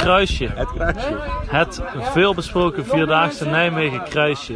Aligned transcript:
kruisje. 0.00 0.46
Het 0.54 0.68
kruisje. 0.72 1.18
Het 1.46 1.80
veelbesproken 1.94 2.86
Vierdaagse 2.86 3.46
Nijmegen 3.46 4.04
kruisje. 4.04 4.54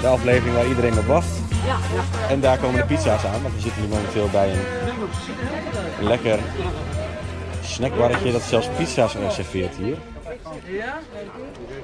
De 0.00 0.08
aflevering 0.08 0.54
waar 0.54 0.66
iedereen 0.66 0.98
op 0.98 1.06
wacht. 1.06 1.41
En 2.28 2.40
daar 2.40 2.58
komen 2.58 2.80
de 2.80 2.86
pizza's 2.86 3.24
aan, 3.24 3.42
want 3.42 3.54
we 3.54 3.60
zitten 3.60 3.82
nu 3.82 3.88
momenteel 3.88 4.28
bij 4.28 4.50
een, 4.50 6.06
lekker 6.06 6.38
snackbarretje 7.62 8.32
dat 8.32 8.42
zelfs 8.42 8.68
pizza's 8.76 9.16
serveert 9.28 9.76
hier. 9.76 9.96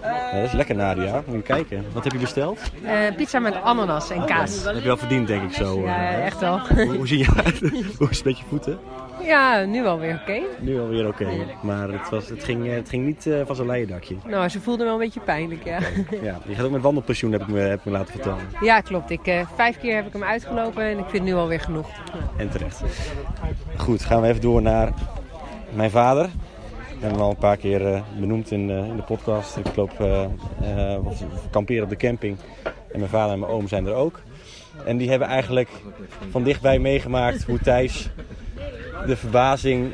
Ja, 0.03 0.33
dat 0.33 0.45
is 0.45 0.53
lekker 0.53 0.75
Nadia, 0.75 1.23
moet 1.27 1.37
je 1.37 1.43
kijken. 1.43 1.85
Wat 1.93 2.05
heb 2.05 2.13
je 2.13 2.19
besteld? 2.19 2.59
Eh, 2.85 3.15
pizza 3.17 3.39
met 3.39 3.63
ananas 3.63 4.11
en 4.11 4.25
kaas. 4.25 4.63
Dat 4.63 4.73
heb 4.73 4.83
je 4.83 4.89
wel 4.89 4.97
verdiend 4.97 5.27
denk 5.27 5.43
ik 5.43 5.53
zo. 5.53 5.83
Ja, 5.83 6.09
eh. 6.09 6.25
echt 6.25 6.41
wel. 6.41 6.59
Hoe, 6.59 6.97
hoe 6.97 7.07
zie 7.07 7.19
je 7.19 7.27
uit? 7.45 7.59
hoe 7.99 8.11
is 8.11 8.17
het 8.17 8.25
met 8.25 8.39
je 8.39 8.45
voeten? 8.49 8.79
Ja, 9.25 9.65
nu 9.65 9.87
alweer 9.87 10.21
oké. 10.21 10.41
Nu 10.61 10.81
alweer 10.81 11.07
oké. 11.07 11.29
Maar 11.63 11.89
het, 11.89 12.11
was, 12.11 12.29
het, 12.29 12.45
ging, 12.45 12.67
het 12.75 12.89
ging 12.89 13.07
niet 13.07 13.27
eh, 13.27 13.41
van 13.47 13.55
zijn 13.57 13.69
leien 13.69 13.89
dakje. 13.89 14.17
Nou, 14.27 14.49
ze 14.49 14.61
voelde 14.61 14.85
wel 14.85 14.93
een 14.93 14.99
beetje 14.99 15.21
pijnlijk, 15.21 15.65
ja. 15.65 15.79
Ja, 16.23 16.39
je 16.47 16.55
gaat 16.55 16.65
ook 16.65 16.71
met 16.71 16.83
wandelpensioen, 16.83 17.33
heb 17.33 17.41
ik 17.41 17.49
me, 17.49 17.59
heb 17.59 17.79
ik 17.79 17.85
me 17.85 17.91
laten 17.91 18.13
vertellen. 18.13 18.39
Ja, 18.61 18.81
klopt. 18.81 19.11
Ik, 19.11 19.27
eh, 19.27 19.47
vijf 19.55 19.79
keer 19.79 19.95
heb 19.95 20.07
ik 20.07 20.13
hem 20.13 20.23
uitgelopen 20.25 20.83
en 20.83 20.99
ik 20.99 21.05
vind 21.05 21.13
het 21.13 21.23
nu 21.23 21.35
alweer 21.35 21.61
genoeg. 21.61 21.89
En 22.37 22.51
terecht. 22.51 22.83
Goed, 23.77 24.05
gaan 24.05 24.21
we 24.21 24.29
even 24.29 24.41
door 24.41 24.63
naar 24.63 24.93
mijn 25.71 25.91
vader. 25.91 26.25
We 26.25 27.05
hebben 27.05 27.11
hem 27.11 27.21
al 27.21 27.31
een 27.31 27.37
paar 27.37 27.57
keer 27.57 27.87
eh, 27.87 28.01
benoemd 28.21 28.51
in, 28.51 28.71
in 28.71 28.97
de 28.97 29.03
podcast. 29.03 29.57
Ik 29.57 29.77
loop 29.77 29.91
kamperen 31.51 31.83
op 31.83 31.91
de 31.91 31.97
camping. 31.97 32.37
En 32.63 32.99
mijn 32.99 33.11
vader 33.11 33.33
en 33.33 33.39
mijn 33.39 33.53
oom 33.53 33.69
zijn 33.69 33.87
er 33.87 33.95
ook. 33.95 34.21
En 34.85 34.97
die 34.97 35.11
hebben 35.11 35.29
eigenlijk 35.29 35.69
van 36.31 36.43
dichtbij 36.43 36.79
meegemaakt 36.79 37.45
hoe 37.45 37.59
Thijs 37.59 38.11
de 39.07 39.17
verbazing 39.17 39.91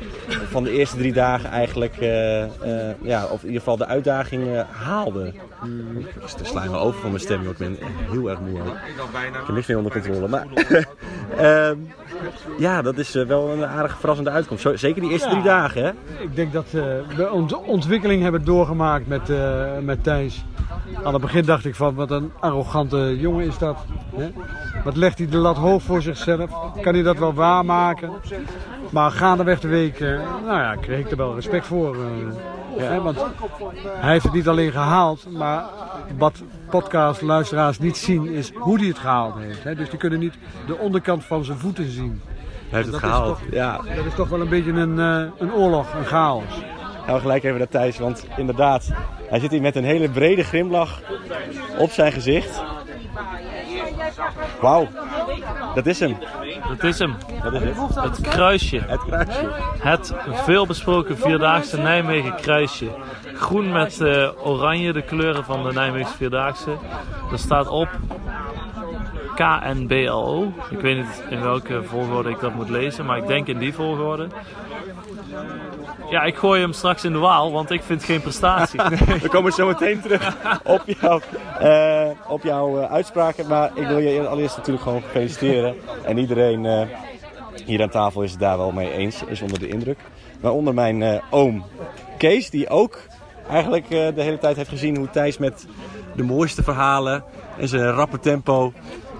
van 0.49 0.63
de 0.63 0.71
eerste 0.71 0.97
drie 0.97 1.13
dagen 1.13 1.49
eigenlijk, 1.49 1.97
eh, 1.97 2.43
eh, 2.43 2.49
ja, 3.01 3.25
of 3.25 3.39
in 3.41 3.45
ieder 3.47 3.59
geval 3.61 3.77
de 3.77 3.85
uitdaging 3.85 4.47
eh, 4.55 4.61
haalde. 4.69 5.33
Ik 5.97 6.45
sla 6.45 6.63
me 6.63 6.77
over 6.77 6.99
van 7.01 7.09
mijn 7.09 7.21
stem, 7.21 7.41
joh. 7.41 7.51
ik 7.51 7.57
ben 7.57 7.77
heel 8.11 8.29
erg 8.29 8.39
moe. 8.39 8.57
Ik 8.59 8.63
heb 9.45 9.55
niks 9.55 9.67
meer 9.67 9.77
onder 9.77 9.91
controle. 9.91 10.27
Maar 10.27 10.45
ehm, 11.37 11.77
ja, 12.57 12.81
dat 12.81 12.97
is 12.97 13.11
wel 13.13 13.49
een 13.49 13.65
aardig 13.65 13.99
verrassende 13.99 14.29
uitkomst. 14.31 14.61
Zo- 14.63 14.75
Zeker 14.75 15.01
die 15.01 15.11
eerste 15.11 15.27
Ja. 15.27 15.33
drie 15.33 15.43
dagen, 15.45 15.83
hè? 15.83 15.89
Ik 16.23 16.35
denk 16.35 16.53
dat 16.53 16.65
eh, 16.65 16.83
we 17.15 17.29
onze 17.31 17.57
ontwikkeling 17.57 18.21
hebben 18.21 18.45
doorgemaakt 18.45 19.07
met, 19.07 19.29
eh, 19.29 19.63
met 19.81 20.03
Thijs. 20.03 20.45
Aan 21.03 21.13
het 21.13 21.21
begin 21.21 21.45
dacht 21.45 21.65
ik 21.65 21.75
van 21.75 21.95
wat 21.95 22.11
een 22.11 22.31
arrogante 22.39 23.17
jongen 23.19 23.45
is 23.45 23.57
dat. 23.57 23.77
Hè? 24.15 24.27
Wat 24.83 24.95
legt 24.95 25.17
hij 25.17 25.27
de 25.27 25.37
lat 25.37 25.57
hoog 25.57 25.81
voor 25.83 26.01
zichzelf? 26.01 26.49
Kan 26.81 26.93
hij 26.93 27.03
dat 27.03 27.17
wel 27.17 27.33
waarmaken? 27.33 28.09
Maar 28.89 29.11
gaandeweg 29.11 29.59
de 29.59 29.67
week 29.67 29.99
eh, 29.99 30.07
nou 30.45 30.59
ja, 30.59 30.75
kreeg 30.75 30.99
ik 30.99 31.11
er 31.11 31.17
wel 31.17 31.35
respect 31.35 31.65
voor. 31.65 31.95
eh, 31.95 32.81
hè? 32.87 33.01
Want 33.01 33.17
hij 33.87 34.11
heeft 34.11 34.23
het 34.23 34.33
niet 34.33 34.47
alleen 34.47 34.71
gehaald, 34.71 35.25
maar 35.31 35.63
wat 36.17 36.43
podcastluisteraars 36.69 37.79
niet 37.79 37.97
zien 37.97 38.27
is 38.27 38.51
hoe 38.55 38.77
hij 38.79 38.87
het 38.87 38.97
gehaald 38.97 39.35
heeft. 39.37 39.63
Hè? 39.63 39.75
Dus 39.75 39.89
die 39.89 39.99
kunnen 39.99 40.19
niet 40.19 40.33
de 40.67 40.77
onderkant 40.77 41.23
van 41.25 41.43
zijn 41.45 41.57
voeten 41.57 41.91
zien. 41.91 42.21
Hij 42.69 42.79
heeft 42.79 42.91
het 42.91 42.95
gehaald. 43.03 43.25
toch- 43.39 43.51
Ja, 43.51 43.77
Dat 43.95 44.05
is 44.05 44.13
toch 44.15 44.29
wel 44.29 44.41
een 44.41 44.49
beetje 44.49 44.71
een, 44.71 44.99
eh, 44.99 45.31
een 45.37 45.53
oorlog, 45.53 45.93
een 45.93 46.05
chaos. 46.05 46.43
we 47.07 47.19
gelijk 47.19 47.43
even 47.43 47.57
naar 47.57 47.67
Thijs. 47.67 47.97
Want 47.99 48.27
inderdaad, 48.37 48.87
hij 49.29 49.39
zit 49.39 49.51
hier 49.51 49.61
met 49.61 49.75
een 49.75 49.83
hele 49.83 50.09
brede 50.09 50.43
grimlach 50.43 51.01
op 51.77 51.89
zijn 51.91 52.11
gezicht. 52.11 52.63
Wauw, 54.61 54.87
dat 55.75 55.85
is 55.85 55.99
hem. 55.99 56.17
Dat 56.67 56.83
is 56.83 56.99
hem. 56.99 57.15
Dat 57.43 57.53
is 57.53 57.61
het. 57.61 57.95
Het 57.95 58.21
kruisje. 58.21 58.81
Het 58.87 59.03
kruisje. 59.03 59.49
Het 59.79 60.13
veelbesproken 60.25 61.17
Vierdaagse 61.17 61.77
Nijmegen 61.77 62.35
kruisje. 62.35 62.87
Groen 63.33 63.71
met 63.71 64.01
eh, 64.01 64.29
oranje, 64.43 64.93
de 64.93 65.01
kleuren 65.01 65.45
van 65.45 65.63
de 65.63 65.73
Nijmeegse 65.73 66.15
Vierdaagse. 66.15 66.71
Er 67.31 67.39
staat 67.39 67.67
op 67.67 67.89
KNBLO. 69.35 70.53
Ik 70.69 70.79
weet 70.79 70.97
niet 70.97 71.23
in 71.29 71.41
welke 71.41 71.83
volgorde 71.83 72.29
ik 72.29 72.39
dat 72.39 72.53
moet 72.53 72.69
lezen, 72.69 73.05
maar 73.05 73.17
ik 73.17 73.27
denk 73.27 73.47
in 73.47 73.57
die 73.57 73.73
volgorde. 73.73 74.27
Ja, 76.09 76.23
ik 76.23 76.35
gooi 76.35 76.61
hem 76.61 76.73
straks 76.73 77.03
in 77.03 77.11
de 77.11 77.17
waal, 77.17 77.51
want 77.51 77.71
ik 77.71 77.83
vind 77.83 78.03
geen 78.03 78.21
prestatie. 78.21 78.79
We 79.21 79.29
komen 79.29 79.51
zo 79.51 79.67
meteen 79.67 80.01
terug 80.01 80.37
op, 80.63 80.83
jou, 80.85 81.21
eh, 81.59 82.09
op 82.27 82.43
jouw 82.43 82.79
eh, 82.79 82.91
uitspraken. 82.91 83.47
Maar 83.47 83.71
ik 83.75 83.87
wil 83.87 83.97
je 83.97 84.27
allereerst 84.27 84.57
natuurlijk 84.57 84.83
gewoon 84.83 85.01
feliciteren. 85.01 85.75
En 86.03 86.17
iedereen 86.17 86.65
eh, 86.65 86.81
hier 87.65 87.81
aan 87.81 87.89
tafel 87.89 88.21
is 88.21 88.31
het 88.31 88.39
daar 88.39 88.57
wel 88.57 88.71
mee 88.71 88.91
eens, 88.91 89.23
is 89.23 89.41
onder 89.41 89.59
de 89.59 89.67
indruk. 89.67 89.99
Waaronder 90.41 90.73
mijn 90.73 91.21
oom 91.29 91.65
Kees, 92.17 92.49
die 92.49 92.69
ook 92.69 92.99
eigenlijk 93.49 93.89
de 93.89 94.21
hele 94.21 94.37
tijd 94.37 94.55
heeft 94.55 94.69
gezien 94.69 94.97
hoe 94.97 95.09
Thijs 95.09 95.37
met 95.37 95.67
de 96.15 96.23
mooiste 96.23 96.63
verhalen 96.63 97.23
en 97.57 97.67
zijn 97.67 97.91
rappe 97.91 98.19
tempo 98.19 98.73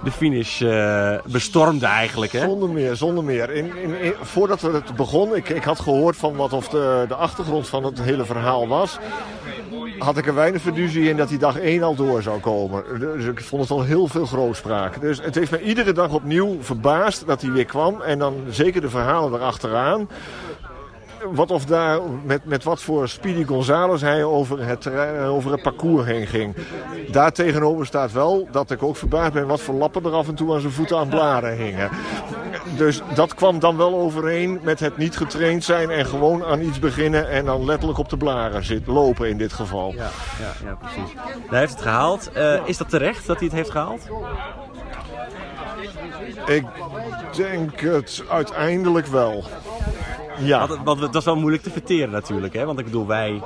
de 0.06 0.12
finish 0.12 0.62
eh, 0.62 1.18
bestormde 1.26 1.86
eigenlijk. 1.86 2.32
Hè? 2.32 2.40
Zonder 2.40 2.70
meer, 2.70 2.96
zonder 2.96 3.24
meer. 3.24 3.52
In, 3.52 3.78
in, 3.78 4.14
voordat 4.22 4.62
het 4.62 4.96
begon, 4.96 5.36
ik, 5.36 5.50
ik 5.50 5.64
had 5.64 5.80
gehoord 5.80 6.18
van 6.18 6.36
wat 6.36 6.54
of 6.54 6.68
de, 6.68 7.06
de 7.08 7.16
achtergrond 7.16 7.68
van 7.68 7.84
het 7.84 8.02
hele 8.02 8.26
verhaal 8.26 8.68
was. 8.68 9.00
Had 10.00 10.18
ik 10.18 10.28
er 10.28 10.36
weinig 10.36 10.62
fiducie 10.62 11.10
in 11.10 11.18
dat 11.18 11.30
die 11.30 11.38
dag 11.38 11.60
één 11.60 11.84
al 11.84 11.96
door 11.96 12.22
zou 12.22 12.40
komen. 12.40 12.84
Dus 13.00 13.26
ik 13.26 13.42
vond 13.42 13.62
het 13.62 13.72
al 13.72 13.84
heel 13.84 14.08
veel 14.08 14.26
grootspraak. 14.26 15.02
Dus 15.02 15.22
het 15.22 15.36
heeft 15.36 15.52
me 15.52 15.62
iedere 15.62 15.92
dag 15.92 16.14
opnieuw 16.14 16.58
verbaasd 16.62 17.28
dat 17.28 17.42
hij 17.42 17.52
weer 17.52 17.66
kwam. 17.66 18.02
En 18.02 18.20
dan 18.20 18.36
zeker 18.50 18.82
de 18.82 18.90
verhalen 18.90 19.40
erachteraan. 19.40 20.08
Wat 21.32 21.52
of 21.52 21.66
daar, 21.66 22.00
met, 22.24 22.46
met 22.46 22.64
wat 22.64 22.82
voor 22.82 23.10
Speedy 23.10 23.46
Gonzales 23.46 24.02
hij 24.02 24.24
over 24.24 24.68
het, 24.68 24.82
terrein- 24.82 25.26
over 25.26 25.52
het 25.52 25.62
parcours 25.62 26.06
heen 26.06 26.28
ging. 26.28 26.56
Daar 27.12 27.32
tegenover 27.32 27.86
staat 27.86 28.12
wel 28.12 28.48
dat 28.52 28.72
ik 28.72 28.84
ook 28.84 28.96
verbaasd 28.96 29.34
ben 29.34 29.48
wat 29.48 29.62
voor 29.62 29.76
lappen 29.76 30.06
er 30.06 30.12
af 30.14 30.28
en 30.28 30.36
toe 30.36 30.54
aan 30.54 30.60
zijn 30.60 30.74
voeten 30.74 30.98
aan 30.98 31.10
blaren 31.10 31.58
hingen. 31.58 31.90
Dus 32.78 33.02
dat 33.14 33.34
kwam 33.34 33.60
dan 33.60 33.78
wel 33.78 33.96
overeen 33.96 34.60
met 34.64 34.80
het 34.80 34.98
niet 34.98 35.18
getraind 35.18 35.64
zijn 35.64 35.90
en 35.90 36.06
gewoon 36.06 36.44
aan 36.44 36.62
iets 36.62 36.80
beginnen 36.80 37.30
en 37.30 37.46
dan 37.46 37.66
letterlijk 37.66 38.00
op 38.00 38.10
de 38.10 38.18
blaren 38.18 38.64
zit, 38.64 38.88
lopen 38.88 39.30
in 39.30 39.38
dit 39.38 39.54
geval. 39.54 39.94
Ja, 39.94 40.10
ja, 40.40 40.68
ja, 40.68 40.76
precies. 40.76 41.14
Hij 41.48 41.60
heeft 41.60 41.74
het 41.74 41.82
gehaald. 41.82 42.32
Eh, 42.32 42.54
is 42.66 42.78
dat 42.78 42.90
terecht 42.90 43.28
dat 43.28 43.38
hij 43.38 43.46
het 43.46 43.56
heeft 43.56 43.70
gehaald? 43.72 44.08
Ik 46.46 46.66
denk 47.36 47.80
het 47.80 48.24
uiteindelijk 48.30 49.08
wel. 49.08 49.44
Ja. 50.40 50.68
Want 50.84 51.00
het 51.00 51.14
was 51.14 51.26
wel 51.26 51.36
moeilijk 51.36 51.64
te 51.64 51.70
verteren 51.70 52.10
natuurlijk. 52.10 52.54
Hè? 52.54 52.66
Want 52.66 52.80
ik 52.80 52.86
bedoel, 52.86 53.08
wij... 53.08 53.42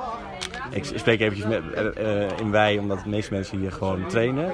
Ik 0.72 0.84
spreek 0.94 1.20
eventjes 1.20 1.46
met, 1.46 1.62
eh, 1.74 2.22
eh, 2.24 2.30
in 2.40 2.50
wij, 2.50 2.78
omdat 2.78 2.98
de 3.04 3.08
meeste 3.08 3.32
mensen 3.34 3.58
hier 3.58 3.72
gewoon 3.72 4.06
trainen. 4.06 4.52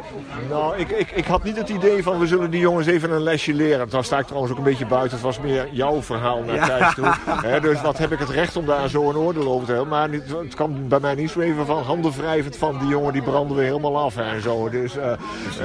Nou, 0.49 0.77
ik, 0.77 0.91
ik, 0.91 1.11
ik 1.11 1.25
had 1.27 1.43
niet 1.45 1.57
het 1.57 1.69
idee 1.69 2.03
van 2.03 2.19
we 2.19 2.27
zullen 2.27 2.51
die 2.51 2.61
jongens 2.61 2.87
even 2.87 3.11
een 3.11 3.23
lesje 3.23 3.55
leren. 3.55 3.89
Dan 3.89 4.05
sta 4.05 4.19
ik 4.19 4.25
trouwens 4.27 4.53
ook 4.53 4.59
een 4.59 4.65
beetje 4.65 4.87
buiten. 4.87 5.11
Het 5.11 5.21
was 5.21 5.41
meer 5.41 5.69
jouw 5.73 6.03
verhaal 6.03 6.43
naar 6.43 6.55
Ja. 6.55 6.67
Thijs 6.67 6.95
toe. 6.95 7.13
Hè, 7.27 7.61
dus 7.61 7.83
wat 7.83 7.99
heb 7.99 8.13
ik 8.13 8.19
het 8.19 8.29
recht 8.31 8.57
om 8.57 8.67
daar 8.67 8.89
zo 8.89 9.09
een 9.09 9.17
oordeel 9.17 9.47
over 9.49 9.67
te 9.67 9.73
hebben. 9.73 9.91
Maar 9.91 10.09
niet, 10.09 10.23
het 10.43 10.55
kwam 10.55 10.89
bij 10.89 11.01
mij 11.01 11.15
niet 11.15 11.31
zo 11.31 11.41
even 11.41 11.67
van 11.67 11.83
handen 11.83 12.13
wrijvend 12.17 12.57
van 12.57 12.79
die 12.79 12.89
jongen 12.89 13.13
die 13.13 13.23
branden 13.23 13.57
we 13.57 13.63
helemaal 13.63 13.99
af 13.99 14.17
en 14.17 14.43
zo. 14.43 14.69
Dus 14.71 14.97
eh, 14.97 15.11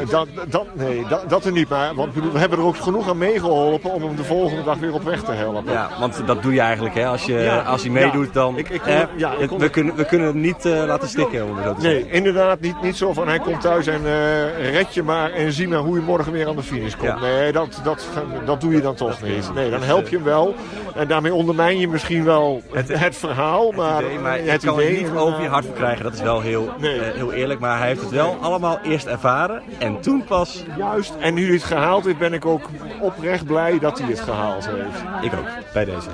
dat, 0.10 0.28
dat, 0.50 0.66
nee, 0.76 1.06
dat, 1.10 1.30
dat 1.30 1.46
er 1.46 1.52
niet. 1.52 1.70
Maar 1.70 1.96
want, 1.96 2.14
we 2.14 2.40
hebben 2.40 2.58
er 2.60 2.66
ook 2.66 2.78
genoeg 2.78 3.10
aan 3.10 3.18
meegeholpen 3.18 3.92
om 3.94 4.04
hem 4.04 4.16
de 4.16 4.24
volgende 4.24 4.64
dag 4.64 4.78
weer 4.78 4.94
op 4.94 5.04
weg 5.04 5.24
te 5.24 5.32
helpen. 5.32 5.72
Ja, 5.74 5.90
want 6.00 6.22
dat 6.26 6.42
doe 6.44 6.54
je 6.54 6.60
eigenlijk. 6.60 6.96
Hè? 6.96 7.06
Als, 7.08 7.26
je, 7.26 7.34
Ja. 7.34 7.60
als 7.62 7.82
hij 7.82 7.92
meedoet, 7.92 8.34
dan... 8.34 8.58
Ik- 8.58 8.70
ik 8.70 8.82
kon- 8.82 8.92
eh, 8.92 9.02
ja, 9.16 9.32
ik 9.32 9.40
het- 9.40 9.50
kon- 9.50 9.60
we, 9.60 9.70
kunnen, 9.70 9.96
we 9.96 10.06
kunnen 10.06 10.41
niet 10.42 10.66
eh, 10.66 10.84
laten 10.86 11.08
stikken, 11.10 11.46
om 11.46 11.56
het 11.58 11.66
zo 11.66 11.74
te 11.74 11.82
Nee, 11.82 11.94
zeggen. 11.94 12.12
inderdaad, 12.12 12.60
niet, 12.60 12.82
niet 12.82 12.98
zo 12.98 13.14
van 13.14 13.28
hij 13.28 13.40
komt 13.40 13.62
thuis 13.62 13.88
en 13.88 14.02
eh, 14.06 14.72
red 14.72 14.94
je 14.94 15.04
maar 15.04 15.32
en 15.32 15.52
zie 15.52 15.68
maar 15.68 15.80
hoe 15.80 15.96
je 15.96 16.02
morgen 16.06 16.32
weer 16.32 16.48
aan 16.48 16.56
de 16.56 16.64
finish 16.64 16.96
komt. 16.96 17.10
Ja. 17.12 17.20
Nee, 17.20 17.52
dat, 17.52 17.80
dat, 17.84 18.08
dat 18.46 18.62
doe 18.62 18.74
je 18.74 18.82
dan 18.82 18.96
toch 18.96 19.22
niet. 19.22 19.54
Nee, 19.54 19.70
dan 19.70 19.82
help 19.84 20.08
je 20.08 20.16
hem 20.16 20.26
wel. 20.26 20.56
En 20.96 21.08
daarmee 21.08 21.34
ondermijn 21.34 21.80
je 21.80 21.88
misschien 21.88 22.24
wel 22.24 22.62
het, 22.72 22.88
het 23.00 23.16
verhaal, 23.18 23.72
maar, 23.72 24.04
Nee, 24.04 24.20
maar 24.20 24.42
je 24.44 24.50
het 24.50 24.66
kan 24.66 24.78
het 24.78 24.86
idee 24.88 25.02
niet 25.04 25.12
over 25.16 25.42
je 25.42 25.48
hart 25.50 25.66
verkrijgen. 25.66 26.04
Dat 26.04 26.14
is 26.14 26.22
wel 26.22 26.42
heel, 26.42 26.70
Nee. 26.80 27.00
eh, 27.00 27.16
heel 27.16 27.32
eerlijk. 27.34 27.60
Maar 27.60 27.78
hij 27.78 27.88
heeft 27.88 28.02
het 28.02 28.10
wel 28.12 28.38
allemaal 28.42 28.80
eerst 28.84 29.06
ervaren. 29.06 29.62
En 29.80 30.00
toen 30.02 30.24
pas... 30.24 30.64
Juist, 30.78 31.14
en 31.20 31.34
nu 31.34 31.46
hij 31.46 31.54
het 31.54 31.64
gehaald 31.64 32.06
heeft, 32.06 32.18
ben 32.18 32.34
ik 32.34 32.46
ook 32.46 32.62
oprecht 33.02 33.46
blij 33.46 33.80
dat 33.80 34.00
hij 34.00 34.10
het 34.10 34.20
gehaald 34.20 34.66
heeft. 34.70 35.04
Ik 35.22 35.34
ook, 35.40 35.74
bij 35.74 35.86
deze. 35.86 36.10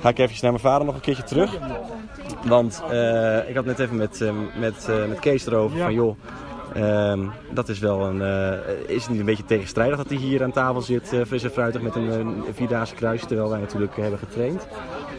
Ga 0.00 0.08
ik 0.08 0.16
eventjes 0.18 0.40
naar 0.40 0.50
mijn 0.50 0.62
vader 0.64 0.86
nog 0.86 0.94
een 0.94 1.00
keertje 1.00 1.22
terug. 1.22 1.50
Want 2.44 2.82
eh, 2.90 3.48
ik 3.48 3.54
had 3.54 3.64
net 3.64 3.78
even 3.78 3.96
met, 3.96 4.20
eh, 4.20 4.32
met, 4.58 4.88
eh, 4.88 5.06
met 5.08 5.18
Kees 5.18 5.46
erover 5.46 5.78
van 5.78 5.94
joh, 5.94 6.16
Ehm, 6.74 7.20
dat 7.50 7.68
is 7.68 7.78
wel 7.78 8.06
een. 8.06 8.20
is 8.86 9.02
het 9.02 9.10
niet 9.10 9.20
een 9.20 9.26
beetje 9.26 9.44
tegenstrijdig 9.44 9.96
dat 9.96 10.08
hij 10.08 10.18
hier 10.18 10.42
aan 10.42 10.52
tafel 10.52 10.80
zit, 10.80 11.12
fris 11.26 11.42
en 11.42 11.50
fruitig 11.50 11.82
met 11.82 11.94
een, 11.94 12.10
een 12.10 12.44
vierdaagse 12.52 12.94
kruisje, 12.94 13.26
terwijl 13.26 13.48
wij 13.48 13.60
natuurlijk 13.60 13.96
hebben 13.96 14.18
getraind? 14.18 14.66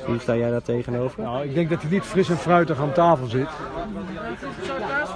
Hoe 0.05 0.19
sta 0.19 0.35
jij 0.35 0.49
daar 0.49 0.61
tegenover? 0.61 1.21
Nou, 1.21 1.43
ik 1.43 1.53
denk 1.53 1.69
dat 1.69 1.81
hij 1.81 1.91
niet 1.91 2.03
fris 2.03 2.29
en 2.29 2.37
fruitig 2.37 2.79
aan 2.79 2.91
tafel 2.91 3.27
zit. 3.27 3.47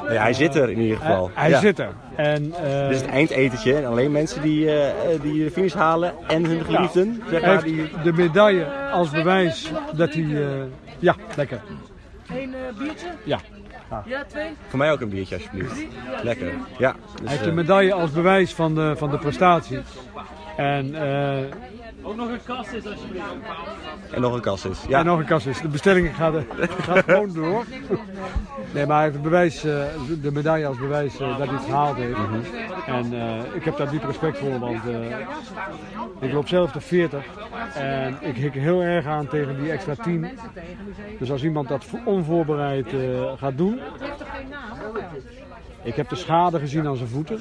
Ja, 0.10 0.22
hij 0.22 0.34
zit 0.34 0.56
er 0.56 0.70
in 0.70 0.80
ieder 0.80 0.98
geval. 0.98 1.32
hij 1.34 1.50
Ja. 1.50 1.60
zit 1.60 1.80
er. 1.80 1.92
En, 2.16 2.44
Dit 2.44 2.90
is 2.90 3.02
het 3.02 3.10
eindetentje 3.10 3.76
en 3.76 3.86
alleen 3.86 4.12
mensen 4.12 4.42
die, 4.42 4.70
die 5.22 5.44
de 5.44 5.52
finish 5.52 5.74
halen 5.74 6.14
en 6.28 6.46
hun 6.46 6.66
geliefden, 6.66 7.22
zeg 7.30 7.42
maar, 7.42 7.52
heeft 7.52 7.64
die... 7.64 7.90
de 8.04 8.14
medaille 8.14 8.66
als 8.92 9.10
bewijs 9.10 9.72
dat 9.96 10.14
hij... 10.14 10.28
ja, 11.00 11.16
lekker. 11.36 11.60
Een 12.30 12.54
eh, 12.54 12.78
biertje? 12.78 13.08
Ja. 13.24 13.40
Ja, 14.06 14.24
twee? 14.24 14.50
Voor 14.68 14.80
mij 14.80 14.92
ook 14.92 15.02
een 15.02 15.10
biertje 15.10 15.36
alsjeblieft. 15.36 15.86
Lekker. 16.24 16.54
Ja. 16.78 16.92
Dus, 16.92 17.20
Hij 17.20 17.30
heeft 17.30 17.40
eh, 17.40 17.48
de 17.48 17.54
medaille 17.54 17.94
als 17.94 18.12
bewijs 18.12 18.54
van 18.54 18.76
de, 18.76 18.94
van 18.98 19.10
de 19.12 19.18
prestatie. 19.18 19.80
En, 20.58 20.96
eh, 20.96 21.44
Ook 22.04 22.16
nog 22.16 22.30
een 22.30 22.44
kast 22.46 22.72
is 22.74 22.86
alsjeblieft. 22.88 23.26
en 24.12 24.22
nog 24.22 24.34
een 24.34 24.42
kast 24.42 24.66
is. 24.66 24.84
Ja. 24.88 25.00
en 25.00 25.06
nog 25.06 25.20
een 25.20 25.26
kast 25.26 25.46
is. 25.48 25.62
De 25.62 25.68
bestelling 25.68 26.16
gaat, 26.16 26.34
eh, 26.36 26.42
gaat 26.70 27.04
gewoon 27.04 27.34
door. 27.34 27.66
Nee, 28.74 28.86
maar 28.86 28.96
hij 28.96 29.04
heeft 29.04 29.14
het 29.14 29.24
bewijs, 29.24 29.64
eh, 29.64 29.84
de 30.22 30.32
medaille 30.32 30.66
als 30.68 30.78
bewijs 30.78 31.20
eh, 31.20 31.38
dat 31.38 31.48
hij 31.48 31.56
het 31.58 31.66
gehaald 31.66 31.96
heeft. 31.98 32.18
En 32.88 33.14
eh, 33.14 33.56
ik 33.56 33.64
heb 33.64 33.78
daar 33.78 33.90
diep 33.90 34.04
respect 34.04 34.38
voor, 34.38 34.60
want 34.60 34.82
eh, 34.88 35.20
ik 36.20 36.34
loop 36.34 36.48
zelf 36.48 36.72
de 36.72 36.82
40. 36.82 37.26
En 37.74 38.18
ik 38.22 38.36
hik 38.36 38.54
heel 38.54 38.82
erg 38.82 39.06
aan 39.06 39.28
tegen 39.28 39.60
die 39.62 39.72
extra 39.72 39.96
10. 39.96 40.28
Dus 41.20 41.32
als 41.32 41.44
iemand 41.44 41.68
dat 41.68 41.84
vo- 41.86 42.00
onvoorbereid 42.06 42.94
eh, 42.94 43.32
gaat 43.38 43.58
doen. 43.58 43.80
Ik 45.84 45.96
heb 45.96 46.10
de 46.10 46.16
schade 46.16 46.60
gezien 46.60 46.88
aan 46.88 46.96
zijn 46.98 47.10
voeten. 47.10 47.40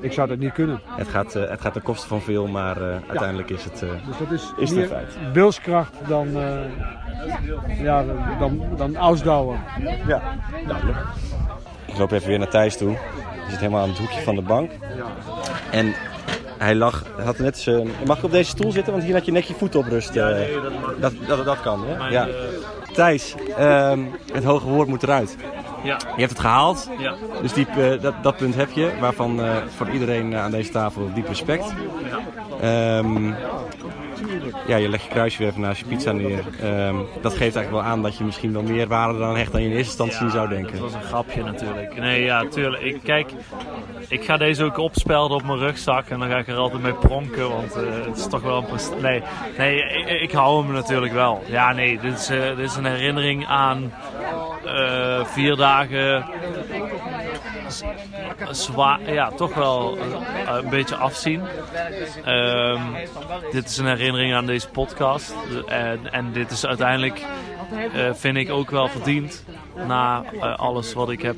Ik 0.00 0.12
zou 0.12 0.28
dat 0.28 0.38
niet 0.38 0.52
kunnen. 0.52 0.80
Het, 0.86 1.08
gaat, 1.08 1.34
eh, 1.34 1.48
het 1.50 1.60
gaat 1.60 1.72
ten 1.72 1.82
koste 1.82 2.06
van 2.06 2.20
veel, 2.20 2.46
maar 2.46 2.76
eh, 2.90 2.96
uiteindelijk 3.08 3.50
is 3.50 3.64
het... 3.64 3.82
eh, 3.82 3.88
Dus 4.06 4.18
dat 4.18 4.30
is, 4.30 4.52
Is 4.56 4.68
het 4.68 4.78
meer 4.78 4.88
feit? 4.88 5.16
wilskracht 5.32 5.92
dan, 6.08 6.26
eh, 6.36 7.82
ja, 7.82 8.04
dan, 8.38 8.62
dan 8.76 8.96
ausdauer. 8.96 9.56
Ja, 10.06 10.22
duidelijk. 10.66 10.98
Ik 11.86 11.98
loop 11.98 12.10
even 12.12 12.28
weer 12.28 12.38
naar 12.38 12.48
Thijs 12.48 12.76
toe. 12.76 12.90
Hij 13.26 13.50
zit 13.50 13.58
helemaal 13.60 13.82
aan 13.82 13.88
het 13.88 13.98
hoekje 13.98 14.20
van 14.22 14.34
de 14.34 14.42
bank. 14.42 14.70
En 15.70 15.94
hij 16.58 16.74
lag, 16.74 17.04
had 17.24 17.38
net 17.38 17.58
zijn... 17.58 17.88
Mag 18.06 18.18
ik 18.18 18.24
op 18.24 18.30
deze 18.30 18.50
stoel 18.50 18.72
zitten? 18.72 18.92
Want 18.92 19.04
hier 19.04 19.14
had 19.14 19.24
je 19.24 19.32
net 19.32 19.46
je 19.46 19.54
voet 19.54 19.74
op 19.74 19.86
rust. 19.86 20.16
eh. 20.16 20.38
dat, 21.00 21.12
dat, 21.26 21.44
dat 21.44 21.60
kan, 21.60 21.84
hè? 21.86 21.96
Mijn, 21.96 22.12
Ja. 22.12 22.28
Thijs, 22.92 23.34
ehm, 23.56 24.00
het 24.32 24.44
hoge 24.44 24.66
woord 24.68 24.88
moet 24.88 25.02
eruit. 25.02 25.36
Ja, 25.84 25.96
Je 25.96 26.20
hebt 26.20 26.30
het 26.30 26.40
gehaald, 26.40 26.88
ja. 26.98 27.14
dus 27.42 27.52
diep, 27.52 27.68
eh, 27.68 28.00
dat, 28.00 28.14
dat 28.22 28.36
punt 28.36 28.54
heb 28.54 28.70
je. 28.70 28.92
Waarvan 29.00 29.42
eh, 29.42 29.56
voor 29.76 29.90
iedereen 29.90 30.32
eh, 30.32 30.42
aan 30.42 30.50
deze 30.50 30.70
tafel 30.70 31.10
diep 31.14 31.28
respect. 31.28 31.74
Ehm, 32.60 33.32
ja, 34.66 34.76
je 34.76 34.88
legt 34.88 35.04
je 35.04 35.10
kruisje 35.10 35.38
weer 35.38 35.48
even 35.48 35.60
naast 35.60 35.78
je 35.80 35.84
pizza 35.86 36.12
neer. 36.12 36.44
Ehm, 36.60 36.96
dat 37.20 37.32
geeft 37.32 37.56
eigenlijk 37.56 37.70
wel 37.70 37.82
aan 37.82 38.02
dat 38.02 38.16
je 38.18 38.24
misschien 38.24 38.52
wel 38.52 38.62
meer 38.62 38.86
waarde 38.88 39.24
aan 39.24 39.36
hecht 39.36 39.52
dan 39.52 39.62
je 39.62 39.68
in 39.68 39.76
eerste 39.76 40.02
instantie 40.02 40.30
zou 40.36 40.48
denken. 40.48 40.72
Dat 40.72 40.80
was 40.80 40.94
een 40.94 41.02
grapje 41.02 41.42
natuurlijk. 41.42 41.96
Nee, 41.96 42.24
ja, 42.24 42.44
tuurlijk. 42.48 42.82
Ik, 42.82 43.00
kijk, 43.04 43.30
ik 44.08 44.24
ga 44.24 44.36
deze 44.36 44.64
ook 44.64 44.78
opspelden 44.78 45.36
op 45.36 45.42
mijn 45.44 45.58
rugzak 45.58 46.08
en 46.08 46.18
dan 46.18 46.28
ga 46.28 46.36
ik 46.38 46.48
er 46.48 46.56
altijd 46.56 46.82
mee 46.82 46.92
pronken, 46.94 47.48
want 47.48 47.74
eh, 47.76 47.82
het 48.06 48.16
is 48.16 48.26
toch 48.28 48.42
wel 48.42 48.56
een 48.56 48.66
prest- 48.66 49.00
Nee, 49.00 49.22
nee 49.58 49.82
ik, 49.82 50.20
ik 50.20 50.32
hou 50.32 50.64
hem 50.64 50.72
natuurlijk 50.72 51.12
wel. 51.12 51.42
Ja, 51.46 51.72
nee, 51.72 51.98
dit 52.00 52.18
is, 52.18 52.28
eh, 52.28 52.40
dit 52.56 52.70
is 52.70 52.76
een 52.76 52.84
herinnering 52.84 53.46
aan 53.46 53.92
eh, 54.64 55.24
vier 55.24 55.56
dagen 55.56 56.24
zwaar, 58.50 59.12
ja, 59.12 59.30
toch 59.30 59.54
wel 59.54 59.98
eh, 59.98 60.56
een 60.62 60.70
beetje 60.70 60.96
afzien. 60.96 61.42
Ehm, 62.24 62.82
dit 63.52 63.68
is 63.68 63.76
een 63.76 63.86
herinnering 63.86 64.34
aan 64.34 64.46
deze 64.46 64.68
podcast. 64.68 65.34
En, 65.66 66.12
en 66.12 66.32
dit 66.32 66.50
is 66.50 66.66
uiteindelijk, 66.66 67.24
eh, 67.94 68.10
vind 68.14 68.36
ik, 68.36 68.50
ook 68.50 68.70
wel 68.70 68.88
verdiend 68.88 69.44
na 69.86 70.24
eh, 70.32 70.58
alles 70.58 70.92
wat 70.92 71.10
ik 71.10 71.22
heb 71.22 71.36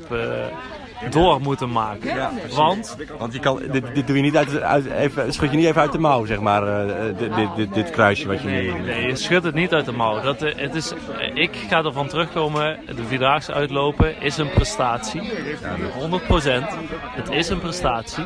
door 1.09 1.41
moeten 1.41 1.71
maken. 1.71 2.29
Want, 2.55 2.97
Want 3.17 3.33
je 3.33 3.39
kan, 3.39 3.61
dit, 3.71 3.83
dit 3.93 4.07
doe 4.07 4.15
je 4.15 4.21
niet 4.21 4.37
uit, 4.37 4.61
uit 4.61 4.85
even, 4.85 5.33
schud 5.33 5.51
je 5.51 5.57
niet 5.57 5.65
even 5.65 5.81
uit 5.81 5.91
de 5.91 5.97
mouw, 5.97 6.25
zeg 6.25 6.39
maar, 6.39 6.67
eh, 6.67 7.17
dit, 7.17 7.35
dit, 7.35 7.55
dit, 7.55 7.73
dit 7.73 7.89
kruisje 7.89 8.27
wat 8.27 8.41
je 8.41 8.47
nu... 8.47 8.71
nee, 8.71 9.07
je 9.07 9.15
schudt 9.15 9.45
het 9.45 9.55
niet 9.55 9.73
uit 9.73 9.85
de 9.85 9.91
mouw. 9.91 10.21
Dat, 10.21 10.41
eh, 10.41 10.55
het 10.55 10.75
is, 10.75 10.91
eh, 10.91 11.35
ik 11.35 11.55
ga 11.69 11.83
ervan 11.83 12.07
terugkomen, 12.07 12.79
de 12.95 13.03
Vierdaagse 13.03 13.53
uitlopen 13.53 14.21
is 14.21 14.37
een 14.37 14.49
prestatie. 14.49 15.21
100%. 15.99 16.77
Het 17.15 17.29
is 17.29 17.49
een 17.49 17.59
prestatie. 17.59 18.25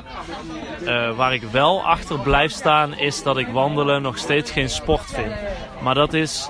Eh, 0.85 1.15
waar 1.15 1.33
ik 1.33 1.43
wel 1.51 1.85
achter 1.85 2.19
blijf 2.19 2.51
staan 2.51 2.97
is 2.97 3.23
dat 3.23 3.37
ik 3.37 3.47
wandelen 3.47 4.01
nog 4.01 4.17
steeds 4.17 4.51
geen 4.51 4.69
sport 4.69 5.05
vind. 5.05 5.33
Maar 5.81 5.95
dat 5.95 6.13
is 6.13 6.49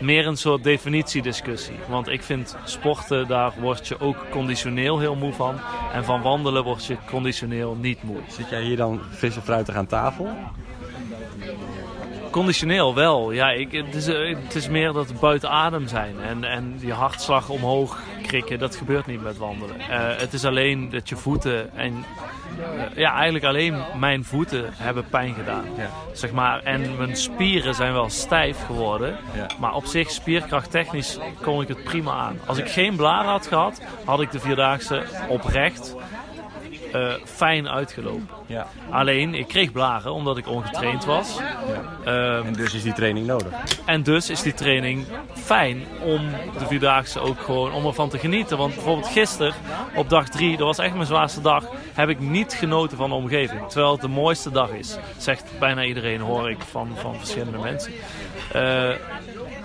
meer 0.00 0.26
een 0.26 0.36
soort 0.36 0.64
definitiediscussie. 0.64 1.76
Want 1.88 2.08
ik 2.08 2.22
vind 2.22 2.56
sporten, 2.64 3.28
daar 3.28 3.52
word 3.60 3.88
je 3.88 4.00
ook 4.00 4.16
conditioneel 4.30 4.98
heel 4.98 5.14
moe 5.14 5.32
van. 5.32 5.58
En 5.92 6.04
van 6.04 6.22
wandelen 6.22 6.64
word 6.64 6.84
je 6.84 6.96
conditioneel 7.06 7.76
niet 7.80 8.02
moe. 8.02 8.18
Zit 8.28 8.48
jij 8.48 8.62
hier 8.62 8.76
dan 8.76 9.00
vis 9.10 9.36
en 9.36 9.42
fruitig 9.42 9.74
aan 9.74 9.86
tafel? 9.86 10.28
Conditioneel 12.30 12.94
wel, 12.94 13.32
ja. 13.32 13.50
Ik, 13.50 13.72
het, 13.72 13.94
is, 13.94 14.06
eh, 14.06 14.36
het 14.42 14.54
is 14.54 14.68
meer 14.68 14.92
dat 14.92 15.08
we 15.08 15.14
buiten 15.20 15.50
adem 15.50 15.86
zijn. 15.86 16.20
En, 16.20 16.44
en 16.44 16.78
je 16.80 16.92
hartslag 16.92 17.48
omhoog 17.48 17.98
krikken, 18.22 18.58
dat 18.58 18.76
gebeurt 18.76 19.06
niet 19.06 19.22
met 19.22 19.36
wandelen. 19.36 19.80
Eh, 19.80 20.16
het 20.16 20.32
is 20.32 20.44
alleen 20.44 20.90
dat 20.90 21.08
je 21.08 21.16
voeten 21.16 21.76
en... 21.76 22.04
ja, 22.94 23.14
eigenlijk 23.14 23.44
alleen 23.44 23.76
mijn 23.98 24.24
voeten 24.24 24.64
hebben 24.72 25.04
pijn 25.10 25.34
gedaan. 25.34 25.64
Ja. 25.76 25.90
Zeg 26.12 26.32
maar, 26.32 26.62
en 26.62 26.96
mijn 26.96 27.16
spieren 27.16 27.74
zijn 27.74 27.92
wel 27.92 28.10
stijf 28.10 28.64
geworden. 28.66 29.16
Ja. 29.34 29.46
Maar 29.58 29.74
op 29.74 29.84
zich, 29.84 30.10
spierkrachttechnisch, 30.10 31.18
kon 31.42 31.62
ik 31.62 31.68
het 31.68 31.84
prima 31.84 32.12
aan. 32.12 32.38
Als 32.46 32.58
ik 32.58 32.68
geen 32.68 32.96
blaren 32.96 33.30
had 33.30 33.46
gehad, 33.46 33.80
had 34.04 34.20
ik 34.20 34.30
de 34.30 34.40
Vierdaagse 34.40 35.02
oprecht 35.28 35.94
eh, 36.92 37.12
fijn 37.24 37.68
uitgelopen. 37.68 38.28
Ja. 38.46 38.66
Alleen, 38.90 39.34
ik 39.34 39.48
kreeg 39.48 39.72
blaren 39.72 40.12
omdat 40.12 40.36
ik 40.36 40.48
ongetraind 40.48 41.04
was. 41.04 41.38
Ehm, 42.04 42.46
En 42.46 42.52
dus 42.52 42.74
is 42.74 42.82
die 42.82 42.92
training 42.92 43.26
nodig. 43.26 43.52
en 43.86 44.02
dus 44.02 44.30
is 44.30 44.42
die 44.42 44.54
training 44.54 45.06
fijn 45.34 45.84
om 46.04 46.30
de 46.58 46.66
Vierdaagse 46.66 47.20
ook 47.20 47.40
gewoon 47.40 47.72
om 47.72 47.86
ervan 47.86 48.08
te 48.08 48.18
genieten. 48.18 48.58
Want 48.58 48.74
bijvoorbeeld 48.74 49.08
gisteren 49.08 49.54
op 49.94 50.08
dag 50.08 50.28
drie, 50.28 50.56
dat 50.56 50.66
was 50.66 50.78
echt 50.78 50.94
mijn 50.94 51.06
zwaarste 51.06 51.40
dag, 51.40 51.64
heb 51.94 52.08
ik 52.08 52.20
niet 52.20 52.52
genoten 52.58 52.96
van 52.96 53.08
de 53.08 53.14
omgeving. 53.14 53.68
Terwijl 53.68 53.92
het 53.92 54.00
de 54.00 54.08
mooiste 54.08 54.50
dag 54.50 54.70
is. 54.70 54.96
Zegt 55.16 55.44
bijna 55.58 55.84
iedereen, 55.84 56.20
hoor 56.20 56.50
ik 56.50 56.60
van, 56.70 56.88
van 56.96 57.16
verschillende 57.18 57.58
mensen. 57.58 57.92
Eh, 58.52 58.90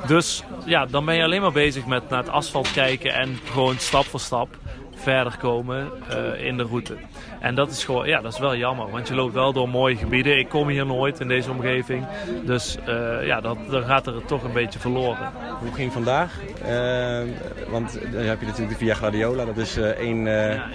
dus 0.07 0.43
ja, 0.65 0.85
dan 0.85 1.05
ben 1.05 1.15
je 1.15 1.23
alleen 1.23 1.41
maar 1.41 1.51
bezig 1.51 1.85
met 1.85 2.09
naar 2.09 2.19
het 2.19 2.29
asfalt 2.29 2.71
kijken 2.71 3.13
en 3.13 3.39
gewoon 3.51 3.77
stap 3.77 4.05
voor 4.05 4.19
stap 4.19 4.57
verder 4.95 5.37
komen 5.37 5.91
eh, 6.09 6.45
in 6.45 6.57
de 6.57 6.63
route. 6.63 6.95
En 7.39 7.55
dat 7.55 7.71
is 7.71 7.83
gewoon, 7.83 8.07
ja, 8.07 8.21
dat 8.21 8.33
is 8.33 8.39
wel 8.39 8.55
jammer, 8.55 8.89
want 8.89 9.07
je 9.07 9.15
loopt 9.15 9.33
wel 9.33 9.53
door 9.53 9.69
mooie 9.69 9.95
gebieden. 9.95 10.37
Ik 10.39 10.49
kom 10.49 10.67
hier 10.67 10.85
nooit 10.85 11.19
in 11.19 11.27
deze 11.27 11.51
omgeving, 11.51 12.05
dus 12.45 12.77
eh, 12.85 13.25
ja, 13.25 13.41
dat, 13.41 13.57
dan 13.69 13.83
gaat 13.83 14.07
er 14.07 14.25
toch 14.25 14.43
een 14.43 14.53
beetje 14.53 14.79
verloren. 14.79 15.31
Hoe 15.59 15.73
ging 15.73 15.91
vandaag? 15.93 16.39
Eh, 16.65 17.21
want 17.69 17.99
dan 18.11 18.21
heb 18.23 18.39
je 18.39 18.45
natuurlijk 18.45 18.79
de 18.79 18.85
Via 18.85 18.93
Gladiola. 18.93 19.45
Dat 19.45 19.57
is 19.57 19.77
één, 19.77 20.25
Ja, 20.25 20.65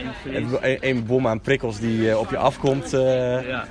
één 0.81 1.07
bom 1.07 1.27
aan 1.27 1.41
prikkels 1.41 1.79
die 1.79 2.19
op 2.19 2.31
je 2.31 2.37
afkomt 2.37 2.91
Ja. 2.91 3.65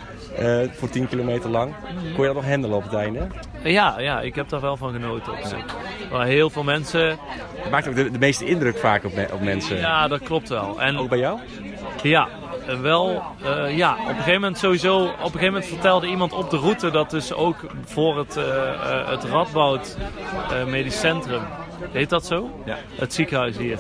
voor 0.72 0.90
10 0.90 1.08
kilometer 1.08 1.50
lang. 1.50 1.74
Kon 2.14 2.22
je 2.22 2.26
dat 2.26 2.36
nog 2.36 2.46
handelen 2.50 2.78
op 2.78 2.84
het 2.84 2.94
einde? 2.94 3.28
Ja, 3.64 4.00
ja, 4.00 4.22
ik 4.22 4.36
heb 4.36 4.50
daar 4.50 4.62
wel 4.62 4.78
van 4.78 4.92
genoten 4.92 5.34
op 5.34 5.40
zich. 5.44 5.66
Maar 6.12 6.26
heel 6.26 6.50
veel 6.50 6.64
mensen, 6.64 7.18
Het 7.56 7.72
maakt 7.72 7.88
ook 7.88 7.96
de, 7.96 8.12
de 8.12 8.20
meeste 8.20 8.46
indruk 8.46 8.78
vaak 8.78 9.04
op, 9.06 9.14
me- 9.14 9.28
op 9.34 9.42
mensen. 9.42 9.78
ja, 9.78 10.08
dat 10.08 10.24
klopt 10.24 10.50
wel. 10.50 10.82
En 10.82 10.98
Ook 10.98 11.10
bij 11.10 11.18
jou? 11.20 11.40
Ja, 12.04 12.28
wel. 12.82 13.24
eh, 13.44 13.78
ja, 13.78 13.92
op 13.94 14.00
een 14.10 14.16
gegeven 14.16 14.34
moment 14.34 14.58
sowieso. 14.58 15.04
Op 15.04 15.10
een 15.12 15.24
gegeven 15.24 15.46
moment 15.46 15.66
vertelde 15.66 16.08
iemand 16.08 16.34
op 16.34 16.50
de 16.50 16.58
route 16.58 16.92
dat 16.92 17.10
dus 17.10 17.34
ook 17.34 17.56
voor 17.86 18.18
het, 18.18 18.38
eh, 18.38 19.10
het 19.10 19.24
Radboud 19.24 19.98
Medisch 20.68 21.00
Centrum. 21.00 21.42
Heet 21.92 22.10
dat 22.10 22.26
zo? 22.26 22.62
Ja. 22.66 22.78
Het 22.96 23.14
ziekenhuis 23.14 23.58
hier, 23.58 23.78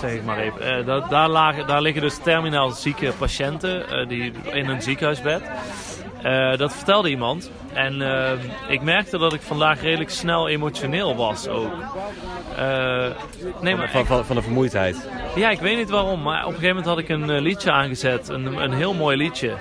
zeg 0.00 0.12
ik 0.12 0.24
maar 0.24 0.38
even. 0.38 0.86
Daar, 1.08 1.28
lagen, 1.28 1.66
daar 1.66 1.82
liggen 1.82 2.02
dus 2.02 2.18
terminaal 2.18 2.70
zieke 2.70 3.12
patiënten 3.18 4.08
die 4.08 4.32
in 4.52 4.68
een 4.68 4.82
ziekenhuisbed. 4.82 5.42
Eh, 6.22 6.56
dat 6.56 6.74
vertelde 6.74 7.08
iemand. 7.08 7.50
En 7.72 8.02
eh, 8.02 8.32
ik 8.68 8.82
merkte 8.82 9.18
dat 9.18 9.32
ik 9.32 9.40
vandaag 9.40 9.80
redelijk 9.82 10.10
snel 10.10 10.48
emotioneel 10.48 11.16
was 11.16 11.48
ook. 11.48 11.72
Eh, 12.56 13.06
nee, 13.60 13.76
maar 13.76 13.90
Van, 13.90 14.06
van, 14.06 14.24
van 14.24 14.36
de 14.36 14.42
vermoeidheid. 14.42 15.08
ja, 15.34 15.50
ik 15.50 15.60
weet 15.60 15.76
niet 15.76 15.90
waarom, 15.90 16.22
maar 16.22 16.40
op 16.40 16.48
een 16.48 16.54
gegeven 16.58 16.76
moment 16.76 16.86
had 16.86 16.98
ik 16.98 17.08
een 17.08 17.40
liedje 17.40 17.70
aangezet. 17.70 18.28
Een, 18.28 18.46
een 18.46 18.72
heel 18.72 18.94
mooi 18.94 19.16
liedje. 19.16 19.52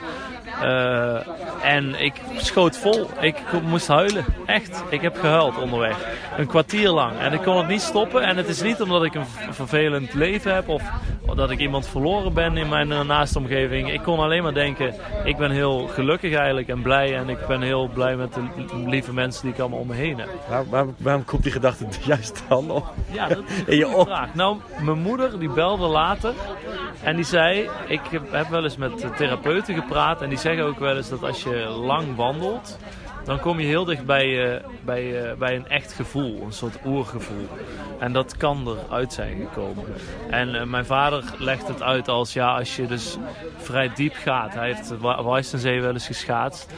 Eh, 0.61 1.27
en 1.61 2.01
ik 2.01 2.13
schoot 2.37 2.77
vol. 2.77 3.09
Ik 3.19 3.35
moest 3.63 3.87
huilen. 3.87 4.25
Echt. 4.45 4.83
Ik 4.89 5.01
heb 5.01 5.17
gehuild 5.17 5.57
onderweg. 5.57 5.97
Een 6.37 6.47
kwartier 6.47 6.89
lang. 6.89 7.19
En 7.19 7.33
ik 7.33 7.41
kon 7.41 7.57
het 7.57 7.67
niet 7.67 7.81
stoppen. 7.81 8.21
En 8.23 8.37
het 8.37 8.47
is 8.47 8.61
niet 8.61 8.81
omdat 8.81 9.03
ik 9.03 9.15
een 9.15 9.25
vervelend 9.49 10.13
leven 10.13 10.53
heb. 10.53 10.69
Of 10.69 10.83
dat 11.35 11.51
ik 11.51 11.59
iemand 11.59 11.87
verloren 11.87 12.33
ben 12.33 12.57
in 12.57 12.69
mijn 12.69 12.89
uh, 12.89 13.01
naaste 13.01 13.37
omgeving. 13.37 13.91
Ik 13.91 14.01
kon 14.01 14.19
alleen 14.19 14.43
maar 14.43 14.53
denken, 14.53 14.93
ik 15.23 15.37
ben 15.37 15.51
heel 15.51 15.87
gelukkig 15.87 16.33
eigenlijk 16.33 16.67
en 16.67 16.81
blij. 16.81 17.15
En 17.15 17.29
ik 17.29 17.47
ben 17.47 17.61
heel 17.61 17.89
blij 17.93 18.15
met 18.15 18.33
de 18.33 18.41
lieve 18.85 19.13
mensen 19.13 19.43
die 19.43 19.53
ik 19.53 19.59
allemaal 19.59 19.79
om 19.79 19.87
me 19.87 19.95
heen 19.95 20.19
heb. 20.19 20.29
Waar, 20.49 20.69
waar, 20.69 20.85
waarom 20.97 21.25
komt 21.25 21.43
die 21.43 21.51
gedachte 21.51 21.85
juist 22.05 22.43
dan 22.47 22.71
op? 22.71 22.93
Ja, 23.11 23.27
dat 23.27 23.43
is 23.65 23.79
een 23.79 23.85
goede 23.85 24.05
vraag. 24.05 24.33
Nou, 24.33 24.57
mijn 24.81 24.99
moeder 24.99 25.39
die 25.39 25.49
belde 25.49 25.87
later 25.87 26.33
en 27.03 27.15
die 27.15 27.25
zei, 27.25 27.69
ik 27.87 28.01
heb 28.31 28.49
wel 28.49 28.63
eens 28.63 28.77
met 28.77 29.17
therapeuten 29.17 29.75
gepraat. 29.75 30.21
En 30.21 30.29
die 30.29 30.37
zeggen 30.45 30.65
ook 30.65 30.79
wel 30.79 30.97
eens 30.97 31.09
dat 31.09 31.23
als 31.23 31.43
je 31.43 31.55
lang 31.65 32.15
wandelt 32.15 32.77
dan 33.25 33.39
kom 33.39 33.59
je 33.59 33.65
heel 33.65 33.85
dicht 33.85 34.05
bij, 34.05 34.27
uh, 34.27 34.59
bij, 34.81 35.03
uh, 35.03 35.33
bij 35.33 35.55
een 35.55 35.67
echt 35.67 35.93
gevoel, 35.93 36.41
een 36.41 36.53
soort 36.53 36.77
oergevoel. 36.85 37.47
En 37.99 38.13
dat 38.13 38.37
kan 38.37 38.67
eruit 38.67 39.13
zijn 39.13 39.37
gekomen. 39.39 39.83
En 40.29 40.55
uh, 40.55 40.63
mijn 40.63 40.85
vader 40.85 41.23
legt 41.37 41.67
het 41.67 41.81
uit 41.81 42.07
als 42.07 42.33
ja, 42.33 42.57
als 42.57 42.75
je 42.75 42.87
dus 42.87 43.17
vrij 43.57 43.91
diep 43.95 44.13
gaat. 44.15 44.53
Hij 44.53 44.67
heeft 44.67 44.93
Weissensee 45.23 45.81
wel 45.81 45.93
eens 45.93 46.05
geschaatst. 46.05 46.73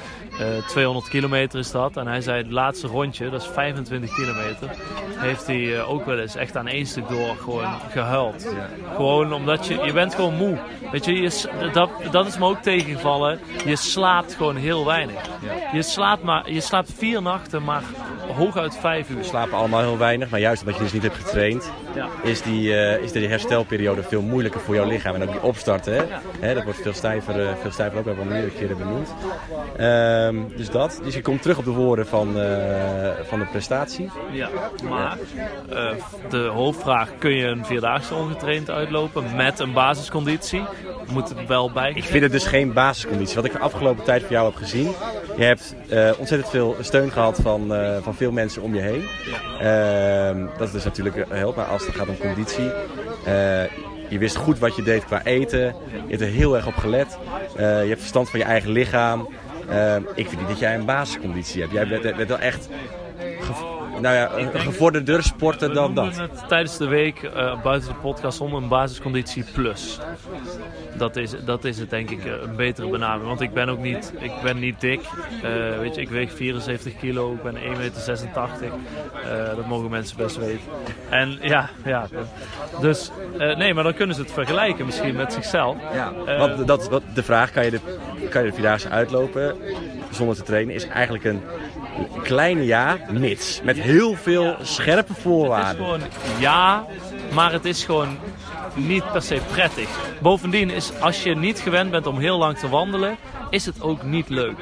200 0.68 1.10
kilometer 1.10 1.60
is 1.60 1.72
dat. 1.72 1.98
En 1.98 2.08
hij 2.08 2.22
zei 2.22 2.38
het 2.38 2.52
laatste 2.52 2.88
rondje, 2.88 3.30
dat 3.30 3.42
is 3.42 3.48
25 3.48 4.14
kilometer, 4.14 4.70
heeft 5.16 5.48
hij 5.48 5.84
ook 5.84 6.06
wel 6.06 6.20
eens 6.20 6.36
echt 6.36 6.58
aan 6.58 6.68
één 6.68 6.86
stuk 6.86 7.08
door 7.08 7.36
gewoon 7.36 7.68
gehuild. 7.92 8.56
Gewoon 8.96 9.34
omdat 9.34 9.68
je, 9.68 9.80
je 9.86 9.94
bent 9.94 10.16
gewoon 10.16 10.36
moe. 10.36 10.58
Weet 10.92 11.06
je, 11.06 11.14
je 11.14 11.70
dat, 11.74 11.90
dat 12.12 12.28
is 12.28 12.38
me 12.38 12.46
ook 12.46 12.62
tegengevallen. 12.62 13.40
Je 13.66 13.76
slaapt 13.76 14.36
gewoon 14.36 14.56
heel 14.56 14.86
weinig. 14.86 15.22
Je 15.74 15.82
slaapt 15.82 16.24
maar 16.24 16.37
je 16.46 16.62
slaapt 16.62 16.94
vier 16.98 17.22
nachten, 17.22 17.64
maar 17.64 17.84
hooguit 18.36 18.78
vijf 18.78 19.10
uur. 19.10 19.18
We 19.18 19.24
slapen 19.24 19.58
allemaal 19.58 19.82
heel 19.82 19.98
weinig, 19.98 20.30
maar 20.30 20.40
juist 20.40 20.62
omdat 20.62 20.76
je 20.76 20.84
dus 20.84 20.94
niet 20.94 21.02
hebt 21.02 21.16
getraind, 21.16 21.72
ja. 21.96 22.08
is, 22.24 22.42
die, 22.42 22.70
uh, 22.70 22.98
is 22.98 23.12
de 23.12 23.28
herstelperiode 23.28 24.04
veel 24.04 24.22
moeilijker 24.22 24.62
voor 24.62 24.76
jouw 24.76 24.88
lichaam. 24.88 25.16
En 25.16 25.24
ook 25.24 25.32
die 25.32 25.42
opstarten, 25.42 25.94
hè? 25.94 26.04
hè 26.40 26.54
dat 26.54 26.64
wordt 26.64 26.82
veel 26.82 26.94
stijver, 26.94 27.40
uh, 27.42 27.50
veel 27.62 27.72
stijver 27.72 28.00
ook, 28.00 28.06
hebben 28.06 28.24
we 28.24 28.30
al 28.30 28.36
meerdere 28.36 28.60
keren 28.60 28.78
benoemd. 28.78 29.10
Um, 29.80 30.58
dus 30.58 30.70
dat. 30.70 31.00
Dus 31.04 31.14
je 31.14 31.22
komt 31.22 31.42
terug 31.42 31.58
op 31.58 31.66
de 31.66 31.72
woorden 31.72 32.08
van, 32.08 32.38
uh, 32.38 33.10
van 33.28 33.40
de 33.40 33.46
prestatie. 33.46 34.10
Ja, 34.32 34.50
maar 34.90 35.18
de 36.30 36.38
hoofdvraag, 36.38 37.10
kun 37.18 37.32
je 37.32 37.46
een 37.46 37.66
vierdaagse 37.66 38.16
ongetraind 38.16 38.70
uitlopen 38.70 39.36
met 39.36 39.60
een 39.60 39.74
basisconditie? 39.74 40.64
Moet 41.12 41.30
er 41.30 41.48
wel 41.48 41.72
bij. 41.72 41.92
Ik 41.96 42.04
vind 42.04 42.24
het 42.24 42.32
dus 42.32 42.46
geen 42.46 42.74
basisconditie. 42.74 43.36
Wat 43.36 43.46
ik 43.46 43.52
de 43.52 43.60
afgelopen 43.60 44.04
tijd 44.04 44.22
voor 44.22 44.32
jou 44.32 44.46
heb 44.46 44.56
gezien, 44.56 44.92
je 45.38 45.44
hebt 45.44 45.76
ontzettend 46.32 46.64
veel 46.64 46.84
steun 46.84 47.12
gehad 47.12 47.40
van, 47.42 47.74
van 48.02 48.16
veel 48.16 48.32
mensen 48.32 48.62
om 48.62 48.76
je 48.76 48.82
heen. 48.82 49.04
Uh, 49.62 50.48
dat 50.58 50.68
is 50.68 50.74
dus 50.74 50.84
natuurlijk 50.84 51.26
helpt, 51.30 51.56
maar 51.56 51.66
als 51.66 51.86
het 51.86 51.96
gaat 51.96 52.08
om 52.08 52.18
conditie. 52.18 52.66
Uh, 53.28 53.64
je 54.10 54.18
wist 54.18 54.36
goed 54.36 54.60
wat 54.60 54.76
je 54.76 54.84
deed 54.84 55.06
qua 55.06 55.24
eten. 55.24 55.60
Je 55.60 56.10
hebt 56.10 56.22
er 56.22 56.28
heel 56.28 56.56
erg 56.56 56.68
op 56.68 56.76
gelet. 56.76 57.18
Je 57.58 57.64
hebt 57.64 58.00
verstand 58.00 58.30
van 58.30 58.40
je 58.40 58.46
eigen 58.46 58.72
lichaam. 58.72 59.28
Uh, 59.70 59.96
ik 59.96 60.30
vind 60.30 60.40
niet 60.40 60.50
dat 60.50 60.60
jij 60.60 60.76
een 60.76 60.86
basisconditie 60.86 61.62
hebt. 61.62 61.74
Jij 61.74 61.88
bent, 61.88 62.16
bent 62.16 62.30
wel 62.30 62.40
echt 62.40 62.70
nou 64.02 64.16
ja, 64.16 64.30
gevorderder 64.54 65.24
sporter 65.24 65.74
dan 65.74 65.96
dat. 65.96 66.18
Het 66.18 66.48
tijdens 66.48 66.78
de 66.78 66.88
week 66.88 67.22
uh, 67.22 67.62
buiten 67.62 67.90
de 67.90 67.96
podcast 67.96 68.42
om 68.42 68.54
een 68.54 68.68
basisconditie 68.68 69.44
plus. 69.54 70.00
Dat 70.98 71.16
is, 71.16 71.34
dat 71.46 71.66
is 71.66 71.80
het 71.80 71.90
denk 71.90 72.10
ik 72.10 72.26
een 72.26 72.56
betere 72.56 72.90
benaming. 72.90 73.28
Want 73.28 73.42
ik 73.42 73.54
ben 73.54 73.70
ook 73.70 73.80
niet, 73.80 74.14
ik 74.20 74.32
ben 74.44 74.60
niet 74.60 74.82
dik. 74.82 75.00
Uh, 75.44 75.78
weet 75.78 75.96
je, 75.96 76.02
ik 76.02 76.10
weeg 76.10 76.32
74 76.32 76.98
kilo, 76.98 77.34
ik 77.34 77.44
ben 77.44 77.56
1,86 77.56 77.62
meter. 77.78 77.96
Uh, 79.26 79.56
dat 79.56 79.68
mogen 79.68 79.90
mensen 79.90 80.18
best 80.18 80.38
weten. 80.38 80.62
En 81.10 81.38
ja, 81.42 81.70
ja. 81.86 82.08
Dus 82.82 83.12
nee, 83.38 83.74
maar 83.74 83.84
dan 83.84 83.94
kunnen 83.94 84.16
ze 84.16 84.22
het 84.22 84.32
vergelijken 84.32 84.86
misschien 84.86 85.16
met 85.16 85.34
zichzelf. 85.34 85.78
Ja, 85.94 86.14
want 86.38 86.68
dat 86.68 86.90
wat 86.90 87.04
de 87.14 87.24
vraag, 87.24 87.52
kan 87.52 87.66
je 87.66 87.72
de, 87.72 87.80
kan 88.30 88.44
je 88.44 88.48
de 88.48 88.54
Vierdaagse 88.54 88.90
uitlopen 88.90 89.56
zonder 90.12 90.36
te 90.36 90.44
trainen, 90.44 90.76
is 90.76 90.88
eigenlijk 90.88 91.24
een 91.24 91.42
kleine 92.24 92.66
ja, 92.66 92.98
mits. 93.12 93.62
Met 93.64 93.80
heel 93.80 94.16
veel 94.16 94.56
scherpe 94.62 95.14
voorwaarden. 95.14 95.86
Het 95.86 96.02
is 96.02 96.08
gewoon 96.18 96.40
ja, 96.40 96.86
maar 97.34 97.52
het 97.52 97.66
is 97.66 97.84
gewoon 97.84 98.18
niet 98.74 99.12
per 99.12 99.22
se 99.22 99.40
prettig. 99.52 99.90
Bovendien 100.22 100.70
is 100.70 101.00
als 101.00 101.24
je 101.24 101.36
niet 101.36 101.60
gewend 101.60 101.92
bent 101.92 102.08
om 102.08 102.18
heel 102.18 102.38
lang 102.38 102.58
te 102.58 102.70
wandelen, 102.70 103.18
is 103.50 103.66
het 103.66 103.82
ook 103.82 104.04
niet 104.04 104.30
leuk. 104.30 104.58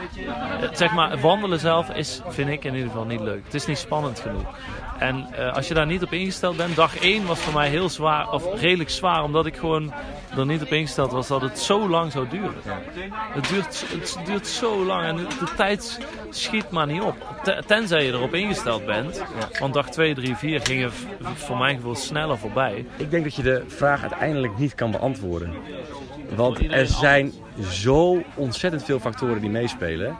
Zeg 0.71 0.93
maar, 0.93 1.19
wandelen 1.19 1.59
zelf 1.59 1.89
is, 1.89 2.21
vind 2.27 2.49
ik 2.49 2.63
in 2.63 2.73
ieder 2.73 2.89
geval 2.89 3.05
niet 3.05 3.19
leuk. 3.19 3.43
Het 3.43 3.53
is 3.53 3.65
niet 3.65 3.77
spannend 3.77 4.19
genoeg. 4.19 4.57
En 4.99 5.27
uh, 5.39 5.53
als 5.53 5.67
je 5.67 5.73
daar 5.73 5.85
niet 5.85 6.03
op 6.03 6.11
ingesteld 6.11 6.57
bent, 6.57 6.75
dag 6.75 6.99
1 6.99 7.25
was 7.25 7.39
voor 7.39 7.53
mij 7.53 7.69
heel 7.69 7.89
zwaar, 7.89 8.31
of 8.31 8.61
redelijk 8.61 8.89
zwaar, 8.89 9.23
omdat 9.23 9.45
ik 9.45 9.55
gewoon 9.55 9.93
er 10.37 10.45
niet 10.45 10.61
op 10.61 10.71
ingesteld 10.71 11.11
was 11.11 11.27
dat 11.27 11.41
het 11.41 11.59
zo 11.59 11.89
lang 11.89 12.11
zou 12.11 12.27
duren. 12.29 12.53
Het 13.33 13.49
duurt, 13.49 13.85
het 13.89 14.17
duurt 14.25 14.47
zo 14.47 14.85
lang 14.85 15.05
en 15.05 15.15
de, 15.15 15.27
de 15.39 15.53
tijd 15.55 15.99
schiet 16.29 16.69
maar 16.69 16.87
niet 16.87 17.01
op. 17.01 17.15
Tenzij 17.65 18.05
je 18.05 18.11
erop 18.11 18.33
ingesteld 18.33 18.85
bent. 18.85 19.23
Want 19.59 19.73
dag 19.73 19.89
2, 19.89 20.15
3, 20.15 20.35
4 20.35 20.61
gingen 20.61 20.91
voor 21.35 21.57
mijn 21.57 21.75
gevoel 21.75 21.95
sneller 21.95 22.37
voorbij. 22.37 22.85
Ik 22.97 23.11
denk 23.11 23.23
dat 23.23 23.35
je 23.35 23.43
de 23.43 23.63
vraag 23.67 24.01
uiteindelijk 24.01 24.57
niet 24.57 24.75
kan 24.75 24.91
beantwoorden. 24.91 25.53
Want 26.35 26.71
er 26.71 26.87
zijn 26.87 27.33
zo 27.69 28.21
ontzettend 28.35 28.83
veel 28.83 28.99
factoren 28.99 29.41
die 29.41 29.49
meespelen. 29.49 30.15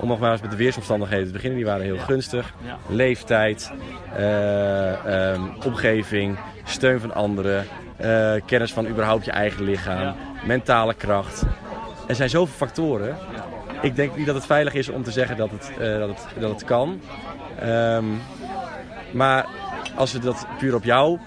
Om 0.00 0.08
nog 0.08 0.18
maar 0.18 0.32
eens 0.32 0.40
met 0.40 0.50
de 0.50 0.56
weersomstandigheden 0.56 1.26
te 1.26 1.32
beginnen. 1.32 1.56
Die 1.56 1.66
waren 1.66 1.84
heel 1.84 1.98
gunstig. 1.98 2.54
Leeftijd, 2.88 3.72
uh, 4.18 5.32
um, 5.32 5.50
omgeving, 5.64 6.38
steun 6.64 7.00
van 7.00 7.14
anderen, 7.14 7.66
uh, 8.00 8.32
kennis 8.46 8.72
van 8.72 8.86
überhaupt 8.86 9.24
je 9.24 9.30
eigen 9.30 9.64
lichaam, 9.64 10.14
mentale 10.44 10.94
kracht. 10.94 11.42
Er 12.06 12.14
zijn 12.14 12.30
zoveel 12.30 12.54
factoren. 12.56 13.16
Ik 13.82 13.96
denk 13.96 14.16
niet 14.16 14.26
dat 14.26 14.34
het 14.34 14.46
veilig 14.46 14.74
is 14.74 14.88
om 14.88 15.02
te 15.02 15.10
zeggen 15.10 15.36
dat 15.36 15.50
het, 15.50 15.70
uh, 15.80 15.98
dat 15.98 16.08
het, 16.08 16.26
dat 16.38 16.50
het 16.50 16.64
kan. 16.64 17.00
Um, 17.64 18.20
maar 19.12 19.46
als 19.94 20.12
we 20.12 20.18
dat 20.18 20.46
puur 20.58 20.74
op 20.74 20.84
jou 20.84 21.18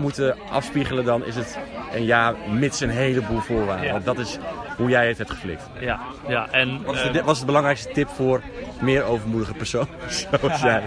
moeten 0.00 0.36
afspiegelen, 0.50 1.04
dan 1.04 1.24
is 1.24 1.36
het 1.36 1.58
een 1.92 2.04
ja, 2.04 2.34
mits 2.50 2.80
een 2.80 2.90
heleboel 2.90 3.40
voorwaarden. 3.40 3.86
Ja. 3.86 3.98
Dat 3.98 4.18
is 4.18 4.38
hoe 4.76 4.88
jij 4.88 5.08
het 5.08 5.18
hebt 5.18 5.30
geflikt. 5.30 5.62
Ja, 5.80 6.00
ja. 6.28 6.48
En, 6.50 6.82
wat, 6.84 6.94
is 6.94 7.12
de, 7.12 7.22
wat 7.22 7.34
is 7.34 7.40
de 7.40 7.46
belangrijkste 7.46 7.92
tip 7.92 8.08
voor 8.08 8.42
meer 8.80 9.04
overmoedige 9.04 9.54
personen 9.54 9.88
zoals 10.40 10.60
jij? 10.60 10.82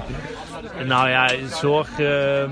Nou 0.85 1.09
ja, 1.09 1.29
zorg, 1.49 1.99
uh, 1.99 2.43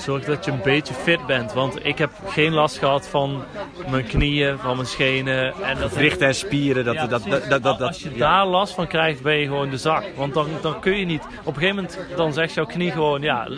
zorg 0.00 0.24
dat 0.24 0.44
je 0.44 0.50
een 0.50 0.62
beetje 0.62 0.94
fit 0.94 1.26
bent. 1.26 1.52
Want 1.52 1.86
ik 1.86 1.98
heb 1.98 2.10
geen 2.26 2.52
last 2.52 2.78
gehad 2.78 3.08
van 3.08 3.44
mijn 3.90 4.06
knieën, 4.06 4.58
van 4.58 4.76
mijn 4.76 4.88
schenen. 4.88 5.54
En 5.62 5.78
dat 5.78 5.96
Richten 5.96 6.26
en 6.26 6.34
spieren. 6.34 6.84
Dat, 6.84 6.94
ja, 6.94 7.06
dat, 7.06 7.24
dat, 7.28 7.48
dat, 7.48 7.62
dat, 7.62 7.80
Als 7.80 8.02
je 8.02 8.12
daar 8.12 8.46
last 8.46 8.74
van 8.74 8.86
krijgt, 8.86 9.22
ben 9.22 9.36
je 9.36 9.46
gewoon 9.46 9.70
de 9.70 9.76
zak. 9.76 10.04
Want 10.16 10.34
dan, 10.34 10.48
dan 10.62 10.80
kun 10.80 10.98
je 10.98 11.04
niet... 11.04 11.22
Op 11.22 11.46
een 11.46 11.60
gegeven 11.60 11.74
moment 11.74 11.98
dan 12.16 12.32
zegt 12.32 12.54
jouw 12.54 12.66
knie 12.66 12.90
gewoon... 12.90 13.22
Ja, 13.22 13.48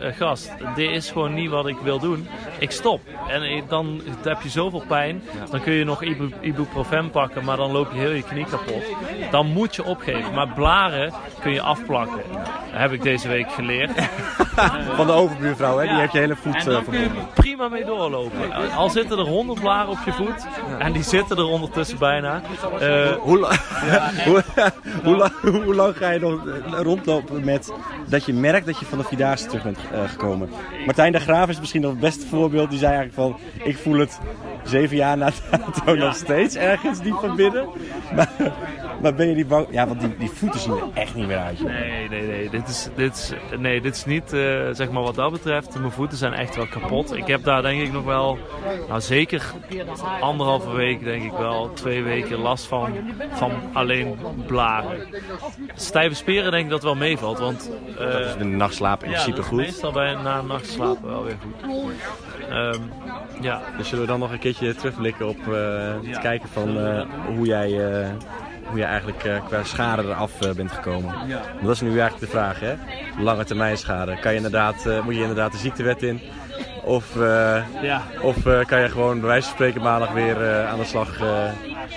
gast, 0.00 0.52
dit 0.74 0.90
is 0.90 1.10
gewoon 1.10 1.34
niet 1.34 1.50
wat 1.50 1.66
ik 1.66 1.78
wil 1.82 1.98
doen. 1.98 2.28
Ik 2.58 2.70
stop. 2.70 3.00
En 3.28 3.64
dan 3.68 4.00
heb 4.22 4.42
je 4.42 4.48
zoveel 4.48 4.84
pijn. 4.88 5.22
Dan 5.50 5.60
kun 5.60 5.72
je 5.72 5.84
nog 5.84 6.02
ibu, 6.02 6.32
ibuprofen 6.40 7.10
pakken, 7.10 7.44
maar 7.44 7.56
dan 7.56 7.70
loop 7.70 7.92
je 7.92 7.98
heel 7.98 8.10
je 8.10 8.22
knie 8.22 8.44
kapot. 8.44 8.84
Dan 9.30 9.46
moet 9.46 9.76
je 9.76 9.84
opgeven. 9.84 10.34
Maar 10.34 10.48
blaren 10.48 11.12
kun 11.40 11.52
je 11.52 11.60
afplakken. 11.60 12.22
Heb 12.70 12.92
ik 12.92 13.02
deze 13.02 13.28
week 13.28 13.52
geleerd. 13.52 13.90
Van 14.96 15.06
de 15.06 15.12
overbuurvrouw, 15.12 15.78
hè? 15.78 15.89
Die 15.90 16.00
heeft 16.00 16.12
je 16.12 16.18
hele 16.18 16.36
voet 16.36 16.54
en 16.54 16.64
dan 16.64 16.84
kun 16.84 17.00
je 17.00 17.10
prima 17.34 17.68
mee 17.68 17.84
doorlopen. 17.84 18.72
Al 18.76 18.90
zitten 18.90 19.18
er 19.18 19.26
honderd 19.26 19.60
blaren 19.60 19.88
op 19.90 19.98
je 20.04 20.12
voet. 20.12 20.46
En 20.78 20.92
die 20.92 21.02
zitten 21.02 21.36
er 21.36 21.44
ondertussen 21.44 21.98
bijna. 21.98 22.42
Uh, 22.80 23.12
hoe, 23.26 23.38
la 23.38 23.52
hoe, 24.24 24.42
hoe, 25.04 25.16
lang, 25.16 25.32
hoe, 25.40 25.74
lang 25.74 25.96
ga 25.96 26.10
je 26.10 26.20
nog 26.20 26.40
rondlopen 26.70 27.44
met 27.44 27.72
dat 28.08 28.24
je 28.24 28.32
merkt 28.32 28.66
dat 28.66 28.78
je 28.78 28.86
van 28.86 28.98
de 28.98 29.04
Vierdaagse 29.04 29.46
terug 29.46 29.62
bent 29.62 29.78
gekomen? 30.06 30.50
Martijn 30.84 31.12
de 31.12 31.20
Graaf 31.20 31.48
is 31.48 31.60
misschien 31.60 31.80
nog 31.80 31.90
het 31.90 32.00
beste 32.00 32.26
voorbeeld. 32.26 32.70
Die 32.70 32.78
zei 32.78 32.94
eigenlijk 32.94 33.20
van, 33.20 33.38
ik 33.68 33.78
voel 33.78 33.98
het 33.98 34.18
zeven 34.64 34.96
jaar 34.96 35.16
na 35.16 35.30
dato 35.50 35.94
nog 35.94 36.14
steeds 36.14 36.56
ergens 36.56 37.00
diep 37.00 37.18
van 37.20 37.36
binnen. 37.36 37.68
Maar, 38.14 38.28
maar 39.02 39.14
ben 39.14 39.28
je 39.28 39.34
niet 39.34 39.48
bang? 39.48 39.66
Ja, 39.70 39.86
want 39.86 40.00
die, 40.00 40.16
die 40.16 40.30
voeten 40.30 40.60
zien 40.60 40.72
er 40.72 40.82
echt 40.94 41.14
niet 41.14 41.26
meer 41.26 41.38
uit. 41.38 41.62
Nee, 41.62 42.08
nee, 42.08 42.22
nee. 42.22 42.50
Dit 42.50 42.68
is, 42.68 42.88
dit 42.96 43.14
is, 43.14 43.58
nee, 43.58 43.80
dit 43.80 43.94
is 43.94 44.04
niet, 44.04 44.32
uh, 44.32 44.68
zeg 44.72 44.90
maar 44.90 45.02
wat 45.02 45.14
dat 45.14 45.32
betreft. 45.32 45.78
Mijn 45.78 45.92
voeten 45.92 46.18
zijn 46.18 46.32
echt 46.32 46.56
wel 46.56 46.66
kapot. 46.66 47.16
Ik 47.16 47.26
heb 47.26 47.44
daar 47.44 47.62
denk 47.62 47.82
ik 47.82 47.92
nog 47.92 48.04
wel, 48.04 48.38
nou 48.88 49.00
zeker 49.00 49.42
anderhalve 50.20 50.72
week 50.72 51.04
denk 51.04 51.22
ik 51.22 51.32
wel, 51.32 51.72
twee 51.72 52.02
weken 52.02 52.38
last 52.38 52.66
van, 52.66 52.92
van 53.30 53.52
alleen 53.72 54.18
blaren. 54.46 55.08
Stijve 55.74 56.14
speren 56.14 56.50
denk 56.50 56.64
ik 56.64 56.70
dat 56.70 56.82
wel 56.82 56.94
meevalt. 56.94 57.38
Want, 57.38 57.70
uh, 57.90 57.98
dat 57.98 58.26
is 58.26 58.36
de 58.36 58.44
nachtslaap 58.44 59.04
in 59.04 59.10
ja, 59.10 59.22
principe 59.22 59.42
goed. 59.42 59.56
meestal 59.56 59.92
bij 59.92 60.14
na 60.14 60.38
een 60.38 60.46
nachtslaap 60.46 61.02
wel 61.02 61.24
weer 61.24 61.36
goed. 61.42 61.68
Um, 62.50 62.92
ja. 63.40 63.60
Dus 63.76 63.88
zullen 63.88 64.04
we 64.04 64.10
dan 64.10 64.20
nog 64.20 64.32
een 64.32 64.38
keertje 64.38 64.74
terugblikken 64.74 65.28
op 65.28 65.38
uh, 65.48 65.54
het 65.94 66.06
ja. 66.06 66.20
kijken 66.20 66.48
van 66.48 66.76
uh, 66.76 67.02
hoe 67.26 67.46
jij 67.46 67.70
uh, 67.70 68.08
hoe 68.70 68.78
je 68.78 68.84
eigenlijk 68.84 69.24
uh, 69.24 69.32
qua 69.46 69.64
schade 69.64 70.02
eraf 70.02 70.30
uh, 70.44 70.50
bent 70.52 70.72
gekomen. 70.72 71.14
Ja. 71.26 71.40
Dat 71.62 71.70
is 71.70 71.80
nu 71.80 71.88
eigenlijk 71.88 72.20
de 72.20 72.26
vraag, 72.38 72.60
hè? 72.60 72.74
Lange 73.18 73.44
termijn 73.44 73.76
schade. 73.78 74.18
Kan 74.20 74.30
je 74.30 74.36
inderdaad, 74.36 74.84
uh, 74.86 75.00
moet 75.00 75.14
je 75.14 75.20
inderdaad 75.20 75.52
de 75.52 75.58
ziektewet 75.58 76.02
in? 76.02 76.20
Of, 76.84 77.16
eh, 77.16 77.56
Ja, 77.82 78.02
of 78.22 78.46
eh, 78.46 78.64
kan 78.64 78.80
je 78.80 78.88
gewoon 78.88 79.18
bij 79.20 79.28
wijze 79.28 79.42
van 79.46 79.52
spreken 79.54 79.82
maandag 79.82 80.12
weer 80.12 80.42
eh, 80.50 80.68
aan 80.70 80.78
de 80.78 80.84
slag 80.84 81.20
eh, 81.20 81.26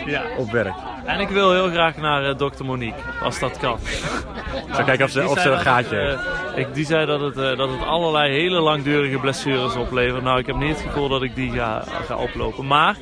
ja. 0.05 0.21
op 0.37 0.51
werk? 0.51 0.73
En 1.05 1.19
ik 1.19 1.29
wil 1.29 1.51
heel 1.51 1.69
graag 1.69 1.97
naar 1.97 2.25
eh, 2.29 2.37
dokter 2.37 2.65
Monique, 2.65 3.01
als 3.23 3.39
dat 3.39 3.57
kan. 3.57 3.77
Ik 4.67 4.73
zal 4.75 4.83
kijken 4.83 5.05
of 5.05 5.11
ze, 5.11 5.29
of 5.29 5.39
ze 5.39 5.49
een 5.49 5.59
gaatje 5.59 5.95
heeft. 5.95 6.19
eh, 6.55 6.57
ik, 6.59 6.73
die 6.73 6.85
zei 6.85 7.05
dat 7.05 7.19
het, 7.21 7.37
eh, 7.37 7.57
dat 7.57 7.69
het 7.69 7.85
allerlei 7.85 8.31
hele 8.33 8.59
langdurige 8.59 9.17
blessures 9.17 9.75
oplevert. 9.75 10.23
Nou, 10.23 10.39
ik 10.39 10.45
heb 10.45 10.55
niet 10.55 10.75
het 10.75 10.85
gevoel 10.85 11.09
dat 11.09 11.21
ik 11.23 11.35
die 11.35 11.51
ga, 11.51 11.83
ga 12.07 12.15
oplopen. 12.15 12.67
Maar, 12.67 12.95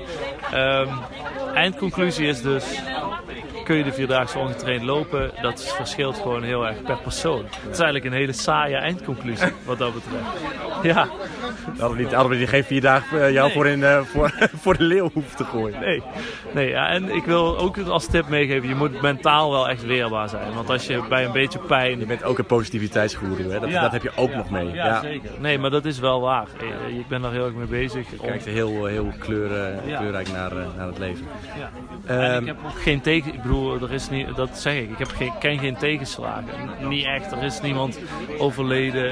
ehm, 0.51 0.87
eindconclusie 1.53 2.27
is 2.27 2.41
dus... 2.41 2.65
Kun 3.71 3.79
je 3.79 3.85
de 3.85 3.93
vierdaagse 3.93 4.39
ongetraind 4.39 4.83
lopen? 4.83 5.31
Dat 5.41 5.73
verschilt 5.75 6.15
gewoon 6.17 6.43
heel 6.43 6.67
erg 6.67 6.81
per 6.81 6.97
persoon. 6.97 7.43
Het 7.45 7.71
is 7.71 7.79
eigenlijk 7.79 8.05
een 8.05 8.11
hele 8.19 8.31
saaie 8.33 8.75
eindconclusie, 8.75 9.51
wat 9.65 9.77
dat 9.77 9.93
betreft. 9.93 10.23
Ja, 10.83 11.07
Hadden 11.77 11.97
we 11.97 12.03
niet, 12.03 12.13
hadden 12.13 12.31
we 12.31 12.37
die 12.37 12.47
geen 12.47 12.63
vier 12.63 12.81
dagen 12.81 13.21
eh, 13.25 13.31
jou 13.31 13.45
Nee. 13.47 13.55
voor, 13.55 13.67
in, 13.67 13.83
eh, 13.83 14.01
voor, 14.01 14.33
voor 14.61 14.77
de 14.77 14.83
leeuw 14.83 15.09
hoeven 15.13 15.35
te 15.37 15.43
gooien. 15.43 15.79
nee. 15.79 16.03
nee 16.53 16.69
ja, 16.69 16.87
en 16.87 17.09
ik 17.15 17.23
wil 17.25 17.57
ook 17.57 17.77
als 17.77 18.05
tip 18.07 18.27
meegeven, 18.29 18.69
je 18.69 18.75
moet 18.75 19.01
mentaal 19.01 19.51
wel 19.51 19.69
echt 19.69 19.85
weerbaar 19.85 20.29
zijn. 20.29 20.53
Want 20.53 20.69
als 20.69 20.87
je 20.87 21.03
bij 21.09 21.25
een 21.25 21.31
beetje 21.31 21.59
pijn 21.59 21.99
Je 21.99 22.05
bent 22.05 22.23
ook 22.23 22.37
een 22.37 22.45
positiviteitsgoeroe, 22.45 23.51
hè? 23.51 23.59
Dat, 23.59 23.69
Ja. 23.69 23.81
dat 23.81 23.91
heb 23.91 24.01
je 24.03 24.11
ook 24.15 24.33
nog 24.35 24.49
mee. 24.49 24.71
Ja, 24.71 25.01
zeker. 25.01 25.29
Nee, 25.39 25.59
maar 25.59 25.69
dat 25.69 25.85
is 25.85 25.99
wel 25.99 26.21
waar. 26.21 26.47
Eh, 26.87 26.97
Ik 26.97 27.07
ben 27.07 27.21
daar 27.21 27.31
heel 27.31 27.45
erg 27.45 27.53
mee 27.53 27.67
bezig. 27.67 28.11
Je 28.11 28.17
kijkt 28.17 28.45
heel, 28.45 28.85
heel 28.85 29.11
kleuren, 29.19 29.79
Ja. 29.85 29.97
kleurrijk 29.97 30.31
naar, 30.31 30.51
naar 30.77 30.87
het 30.87 30.97
leven. 30.97 31.25
Ja. 31.59 31.69
Ehm, 32.31 32.41
ik 32.41 32.47
heb 32.47 32.57
ook 32.65 32.81
geen 32.81 33.01
tegen... 33.01 33.33
Ik 33.33 33.41
bedoel, 33.41 33.60
er 33.81 33.91
is 33.93 34.09
niet... 34.09 34.35
Dat 34.35 34.57
zeg 34.59 34.73
ik. 34.73 34.89
Ik 34.91 34.97
heb 34.97 35.07
geen, 35.15 35.31
ken 35.39 35.59
geen 35.59 35.77
tegenslagen. 35.77 36.45
Niet 36.79 37.05
echt. 37.05 37.31
Er 37.31 37.43
is 37.43 37.61
niemand 37.61 37.99
overleden. 38.37 39.09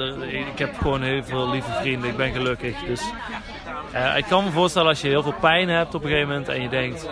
eh, 0.00 0.38
ik 0.52 0.58
heb 0.58 0.78
gewoon 0.78 1.02
heel 1.02 1.24
veel 1.24 1.50
lieve 1.50 1.70
vrienden. 1.80 2.10
Ik 2.10 2.16
ben 2.16 2.32
gelukkig. 2.32 2.76
Dus... 2.86 3.02
eh, 3.92 4.16
ik 4.16 4.24
kan 4.24 4.44
me 4.44 4.50
voorstellen 4.50 4.88
als 4.88 5.00
je 5.00 5.08
heel 5.08 5.22
veel 5.22 5.34
pijn 5.40 5.68
hebt 5.68 5.94
op 5.94 6.02
een 6.02 6.08
gegeven 6.08 6.28
moment 6.28 6.48
en 6.48 6.62
je 6.62 6.68
denkt, 6.68 7.08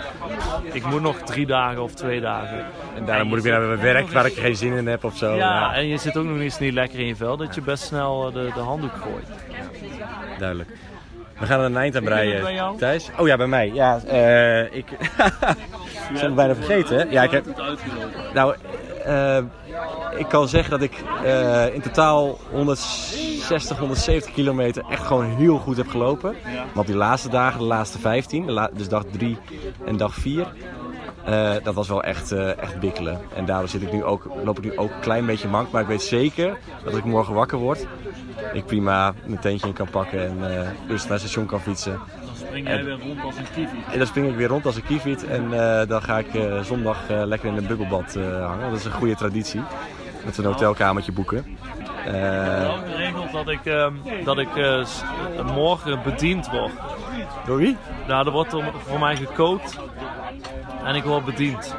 ik 0.73 0.85
moet 0.87 1.03
nog 1.03 1.17
drie 1.19 1.47
dagen 1.47 1.83
of 1.83 1.95
twee 1.95 2.21
dagen. 2.21 2.67
en 2.97 3.05
daarom 3.05 3.29
moet 3.29 3.39
ik 3.39 3.45
weer 3.45 3.53
naar 3.59 3.69
mijn 3.69 3.81
werk 3.81 4.11
waar 4.11 4.27
ik 4.27 4.35
geen 4.37 4.57
zin 4.57 4.73
in 4.73 4.87
heb 4.87 5.05
of 5.05 5.17
zo. 5.17 5.35
Ja, 5.35 5.75
en 5.75 5.87
je 5.89 5.97
zit 5.97 6.17
ook 6.17 6.25
nog 6.25 6.39
eens 6.39 6.59
niet 6.59 6.73
lekker 6.73 6.99
in 6.99 7.07
je 7.07 7.17
vel, 7.17 7.37
dat 7.37 7.55
je 7.55 7.61
best 7.61 7.83
snel 7.85 8.27
eh, 8.29 8.35
de, 8.35 8.51
de 8.55 8.61
handdoek 8.61 8.93
gooit. 9.03 9.29
duidelijk. 10.39 10.71
We 11.41 11.47
gaan 11.47 11.59
er 11.61 11.65
een 11.67 11.77
eind 11.77 11.97
aan 11.97 12.05
breien? 12.05 12.77
Thijs. 12.79 13.11
Oh 13.19 13.27
ja, 13.27 13.37
bij 13.37 13.47
mij. 13.47 13.71
Ja, 13.75 14.01
eh 14.07 14.63
ik... 14.77 14.91
ik 16.11 16.17
zijn 16.17 16.25
het 16.27 16.35
bijna 16.35 16.55
vergeten. 16.55 17.11
Ja, 17.11 17.23
ik 17.23 17.31
heb... 17.31 17.45
Nou, 18.35 18.55
eh, 19.05 19.39
ik 20.17 20.29
kan 20.29 20.49
zeggen 20.49 20.71
dat 20.71 20.83
ik 20.83 20.93
eh, 21.25 21.75
in 21.75 21.81
totaal 21.81 22.39
160, 22.51 23.79
170 23.79 24.33
kilometer 24.33 24.85
echt 24.91 25.07
gewoon 25.07 25.25
heel 25.25 25.59
goed 25.59 25.77
heb 25.77 25.89
gelopen. 25.89 26.35
Op 26.75 26.87
die 26.87 26.97
laatste 26.97 27.29
dagen, 27.29 27.59
de 27.59 27.65
laatste 27.67 27.99
15, 27.99 28.47
de 28.47 28.53
la- 28.53 28.71
dus 28.73 28.89
dag 28.89 29.03
3 29.13 29.39
en 29.85 29.97
dag 29.97 30.15
4, 30.15 30.47
eh, 31.25 31.51
dat 31.63 31.75
was 31.75 31.89
wel 31.89 32.03
echt, 32.03 32.33
eh, 32.33 32.59
echt 32.63 32.81
bikkelen. 32.81 33.21
En 33.35 33.45
daardoor 33.45 33.69
zit 33.69 33.83
ik 33.83 33.93
nu 33.93 34.05
ook, 34.05 34.27
loop 34.45 34.59
ik 34.59 34.65
nu 34.65 34.77
ook 34.79 34.91
een 34.91 35.01
klein 35.01 35.27
beetje 35.27 35.49
mank. 35.49 35.71
Maar 35.71 35.83
ik 35.83 35.89
weet 35.89 36.03
zeker 36.03 36.49
dat 36.85 36.87
als 36.93 36.97
ik 36.97 37.05
morgen 37.05 37.35
wakker 37.35 37.59
word, 37.59 37.87
ik 38.59 38.67
prima 38.67 39.15
mijn 39.27 39.41
tentje 39.41 39.67
in 39.67 39.73
kan 39.73 39.91
pakken 39.91 40.21
en 40.21 40.39
rustig 40.89 41.09
naar 41.09 41.19
het 41.19 41.29
station 41.29 41.47
kan 41.47 41.61
fietsen. 41.61 41.99
Dan 42.25 42.37
spring 42.37 42.67
jij 42.67 42.85
weer 42.85 42.99
rond 42.99 43.23
als 43.23 43.37
een 43.37 43.47
kiwi. 43.55 43.85
En 43.93 43.99
dan 43.99 44.07
spring 44.07 44.29
ik 44.29 44.37
weer 44.37 44.49
rond 44.49 44.67
als 44.67 44.77
een 44.77 44.85
kiefiet 44.85 45.27
en 45.27 45.43
eh, 45.53 45.89
dan 45.89 46.03
ga 46.03 46.19
ik 46.19 46.35
eh, 46.35 46.61
zondag 46.61 46.99
lekker 47.09 47.49
in 47.49 47.57
een 47.57 47.67
bubbelbad 47.67 48.15
hangen. 48.15 48.71
Dat 48.71 48.79
is 48.79 48.85
een 48.85 48.93
goede 48.93 49.15
traditie. 49.15 49.61
Dat 50.25 50.37
we 50.37 50.43
een 50.43 50.49
hotelkamertje 50.49 51.13
boeken. 51.13 51.59
Eh, 52.07 52.13
wel 52.61 52.79
geregeld 52.91 53.33
dat 53.33 53.49
ik, 53.49 53.65
ehm, 53.65 53.93
dat 54.25 54.39
ik 54.39 54.49
morgen 55.55 56.03
bediend 56.03 56.51
word. 56.51 56.73
door 57.47 57.57
wie? 57.57 57.77
Nou, 58.07 58.27
er 58.27 58.33
wordt 58.33 58.55
voor 58.87 58.99
mij 58.99 59.17
gekookt 59.17 59.79
en 60.85 60.95
ik 60.95 61.05
word 61.05 61.25
bediend. 61.25 61.75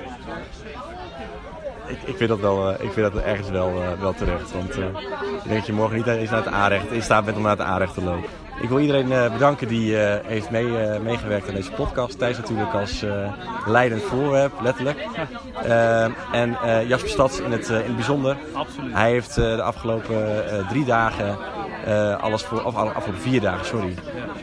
Ik, 1.89 1.97
ik, 2.05 2.17
vind 2.17 2.29
dat 2.29 2.39
wel, 2.39 2.69
eh, 2.69 2.85
ik 2.85 2.91
vind 2.91 3.13
dat 3.13 3.23
ergens 3.23 3.49
wel, 3.49 3.81
eh, 3.81 4.01
wel 4.01 4.13
terecht. 4.13 4.51
Want 4.53 4.77
eh, 4.77 4.85
ik 4.85 5.43
denk 5.43 5.55
dat 5.55 5.65
je 5.65 5.73
morgen 5.73 5.97
niet 5.97 6.07
eens 6.07 6.29
naar 6.29 6.43
het 6.43 6.53
aanrecht, 6.53 6.91
in 6.91 7.01
staat 7.01 7.25
bent 7.25 7.37
om 7.37 7.43
naar 7.43 7.57
het 7.57 7.65
aanrecht 7.65 7.93
te 7.93 8.03
lopen. 8.03 8.29
Ik 8.61 8.69
wil 8.69 8.79
iedereen 8.79 9.31
bedanken 9.31 9.67
die 9.67 9.95
heeft 10.25 10.49
mee, 10.49 10.99
meegewerkt 10.99 11.47
aan 11.47 11.55
deze 11.55 11.71
podcast. 11.71 12.17
Thijs 12.17 12.37
natuurlijk 12.37 12.73
als 12.73 13.05
leidend 13.65 14.01
voorwerp, 14.01 14.53
letterlijk. 14.61 14.97
Eh, 15.59 16.03
en 16.31 16.57
Jasper 16.87 17.09
Stads 17.09 17.39
in 17.39 17.51
het, 17.51 17.69
in 17.69 17.75
het 17.75 17.95
bijzonder. 17.95 18.37
Absoluut. 18.53 18.93
Hij 18.93 19.11
heeft 19.11 19.35
de 19.35 19.61
afgelopen 19.61 20.45
drie 20.69 20.85
dagen, 20.85 21.37
alles 22.21 22.43
voor, 22.43 22.63
of 22.63 22.75
alle- 22.75 22.91
afgelopen 22.91 23.21
vier 23.23 23.41
dagen, 23.41 23.65
sorry, 23.65 23.93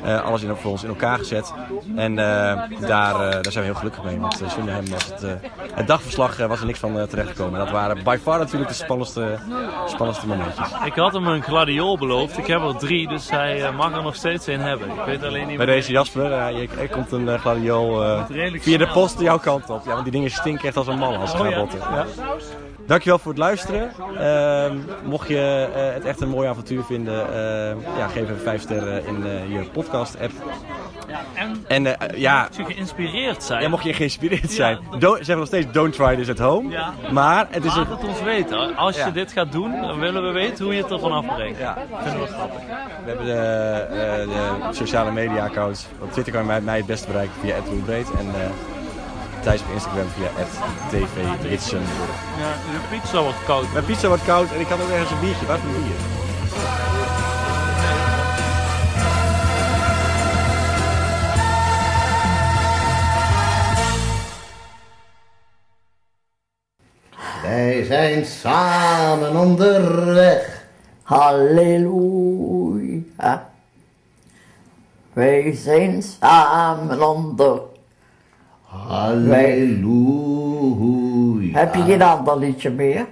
eh, 0.05 0.25
alles 0.25 0.42
in, 0.42 0.57
voor 0.57 0.70
ons 0.70 0.83
in 0.83 0.88
elkaar 0.88 1.18
gezet. 1.18 1.53
En 1.96 2.18
eh, 2.18 2.61
daar, 2.81 3.14
eh, 3.14 3.31
daar 3.33 3.53
zijn 3.53 3.64
we 3.64 3.70
heel 3.70 3.75
gelukkig 3.75 4.05
mee, 4.05 4.20
want 4.20 4.40
eh, 4.42 4.49
zonder 4.51 4.75
hem 4.75 4.90
was 4.90 5.05
het, 5.07 5.22
eh, 5.22 5.31
het 5.75 5.87
dagverslag 5.87 6.38
eh, 6.38 6.46
was 6.46 6.61
er 6.61 6.66
niks 6.66 6.79
van 6.79 6.99
eh, 6.99 7.03
terechtgekomen. 7.07 7.59
En 7.59 7.64
dat 7.64 7.75
waren 7.75 8.05
by 8.05 8.18
far 8.22 8.38
natuurlijk 8.38 8.68
de 8.70 8.75
spannendste, 8.77 9.38
spannendste 9.87 10.27
momentjes. 10.27 10.68
Ik 10.85 10.94
had 10.94 11.12
hem 11.12 11.27
een 11.27 11.42
gladiool 11.42 11.99
beloofd. 11.99 12.38
Ik 12.38 12.46
heb 12.46 12.61
er 12.62 12.77
drie, 12.77 13.09
dus 13.09 13.31
hij 13.31 13.64
eh, 13.64 13.77
mag 13.77 13.96
er 13.96 14.03
nog 14.03 14.14
steeds 14.14 14.46
een 14.46 14.61
hebben. 14.61 14.88
Ik 14.88 15.05
weet 15.07 15.25
alleen 15.25 15.46
niet 15.46 15.57
Bij 15.57 15.66
deze 15.66 15.92
Jasper, 15.92 16.33
eh, 16.33 16.61
je- 16.61 16.68
er 16.81 16.88
komt 16.88 17.12
een 17.12 17.29
eh, 17.29 17.40
gladiool 17.40 18.05
eh, 18.05 18.25
via 18.61 18.79
de 18.79 18.88
post 18.92 19.20
jouw 19.20 19.38
kant 19.38 19.70
op. 19.70 19.85
Ja, 19.85 19.90
want 19.90 20.03
die 20.03 20.12
dingen 20.12 20.31
stinken 20.31 20.66
echt 20.68 20.77
als 20.77 20.87
een 20.87 20.99
mal 20.99 21.16
als 21.16 21.31
ze 21.31 21.37
Oh 21.38 21.51
ja. 21.51 22.05
Dankjewel 22.87 23.18
voor 23.18 23.31
het 23.33 23.40
luisteren. 23.40 23.90
Ehm, 24.18 24.77
mocht 25.05 25.29
je 25.29 25.68
eh, 25.75 25.94
het 25.94 26.05
echt 26.05 26.20
een 26.20 26.29
mooi 26.29 26.49
avontuur 26.49 26.83
vinden, 26.85 27.33
eh, 27.35 27.99
ja, 27.99 28.07
geef 28.09 28.22
even 28.22 28.40
5 28.40 28.61
sterren 28.62 29.07
in 29.07 29.27
eh, 29.27 29.53
je 29.53 29.68
podcast 29.72 30.20
app. 30.20 30.33
En 31.35 31.64
En 31.68 31.96
ja, 32.14 32.44
als 32.49 32.57
je 32.57 32.64
geïnspireerd 32.64 33.42
zijn, 33.42 33.62
ja, 33.62 33.68
mocht 33.68 33.85
je 33.85 33.92
geïnspireerd 33.92 34.51
zijn, 34.53 34.79
don't- 34.99 35.16
ze 35.18 35.25
zeggen 35.25 35.38
nog 35.38 35.46
steeds 35.46 35.66
don't 35.72 35.92
try 35.92 36.16
this 36.16 36.31
at 36.31 36.38
home. 36.38 36.70
Ja. 36.70 36.92
Maar 37.11 37.46
het 37.51 37.64
is 37.64 37.77
laat 37.77 37.87
een... 37.87 37.92
het 37.96 38.05
ons 38.05 38.22
weten. 38.22 38.77
Als 38.77 38.94
je 38.96 39.01
Ja. 39.05 39.11
dit 39.11 39.33
gaat 39.33 39.53
doen, 39.53 39.81
dan 39.81 39.99
willen 39.99 40.22
we 40.27 40.31
weten 40.33 40.64
hoe 40.64 40.75
je 40.75 40.83
het 40.83 40.90
ervan 40.92 41.12
afbrengt. 41.12 41.59
Ja. 41.59 41.79
Vinden 42.03 42.20
we 42.20 42.27
grappig. 42.27 42.59
We 43.05 43.09
hebben 43.11 43.27
de, 43.27 44.27
de 44.68 44.75
sociale 44.77 45.11
media 45.11 45.44
accounts. 45.44 45.87
Op 46.01 46.12
Twitter 46.12 46.33
kan 46.33 46.42
je 46.42 46.49
mij, 46.49 46.61
mij 46.61 46.77
het 46.77 46.87
beste 46.87 47.07
bereiken 47.07 47.35
via 47.40 47.55
@roelbreed 47.70 48.07
en 48.18 48.27
Thijs 49.47 49.63
op 49.63 49.71
Instagram 49.73 50.09
via 50.09 50.31
@tvritsen. 51.39 51.81
Ja, 52.39 52.53
de 52.73 52.79
pizza 52.91 53.23
wordt 53.23 53.45
koud. 53.45 53.73
Mijn 53.73 53.85
pizza 53.85 54.09
wordt 54.09 54.25
koud 54.25 54.53
en 54.53 54.61
ik 54.61 54.67
had 54.67 54.81
ook 54.81 54.89
ergens 54.89 55.11
een 55.11 55.21
biertje. 55.21 55.47
Waar 55.47 55.57
is 55.57 55.63
mijn 55.63 55.83
bier? 55.83 55.95
Wij 67.43 67.85
zijn 67.85 68.27
samen 68.27 69.37
onderweg. 69.37 70.67
Halleluja. 71.03 72.31
Wij 75.13 75.55
zijn 75.55 76.03
samen 76.03 77.09
onder. 77.09 77.75
Halleluja. 78.89 79.85
Heb 81.59 81.75
je 81.75 81.83
geen 81.83 82.03
ander 82.03 82.39
liedje 82.39 82.71
meer? 82.71 83.07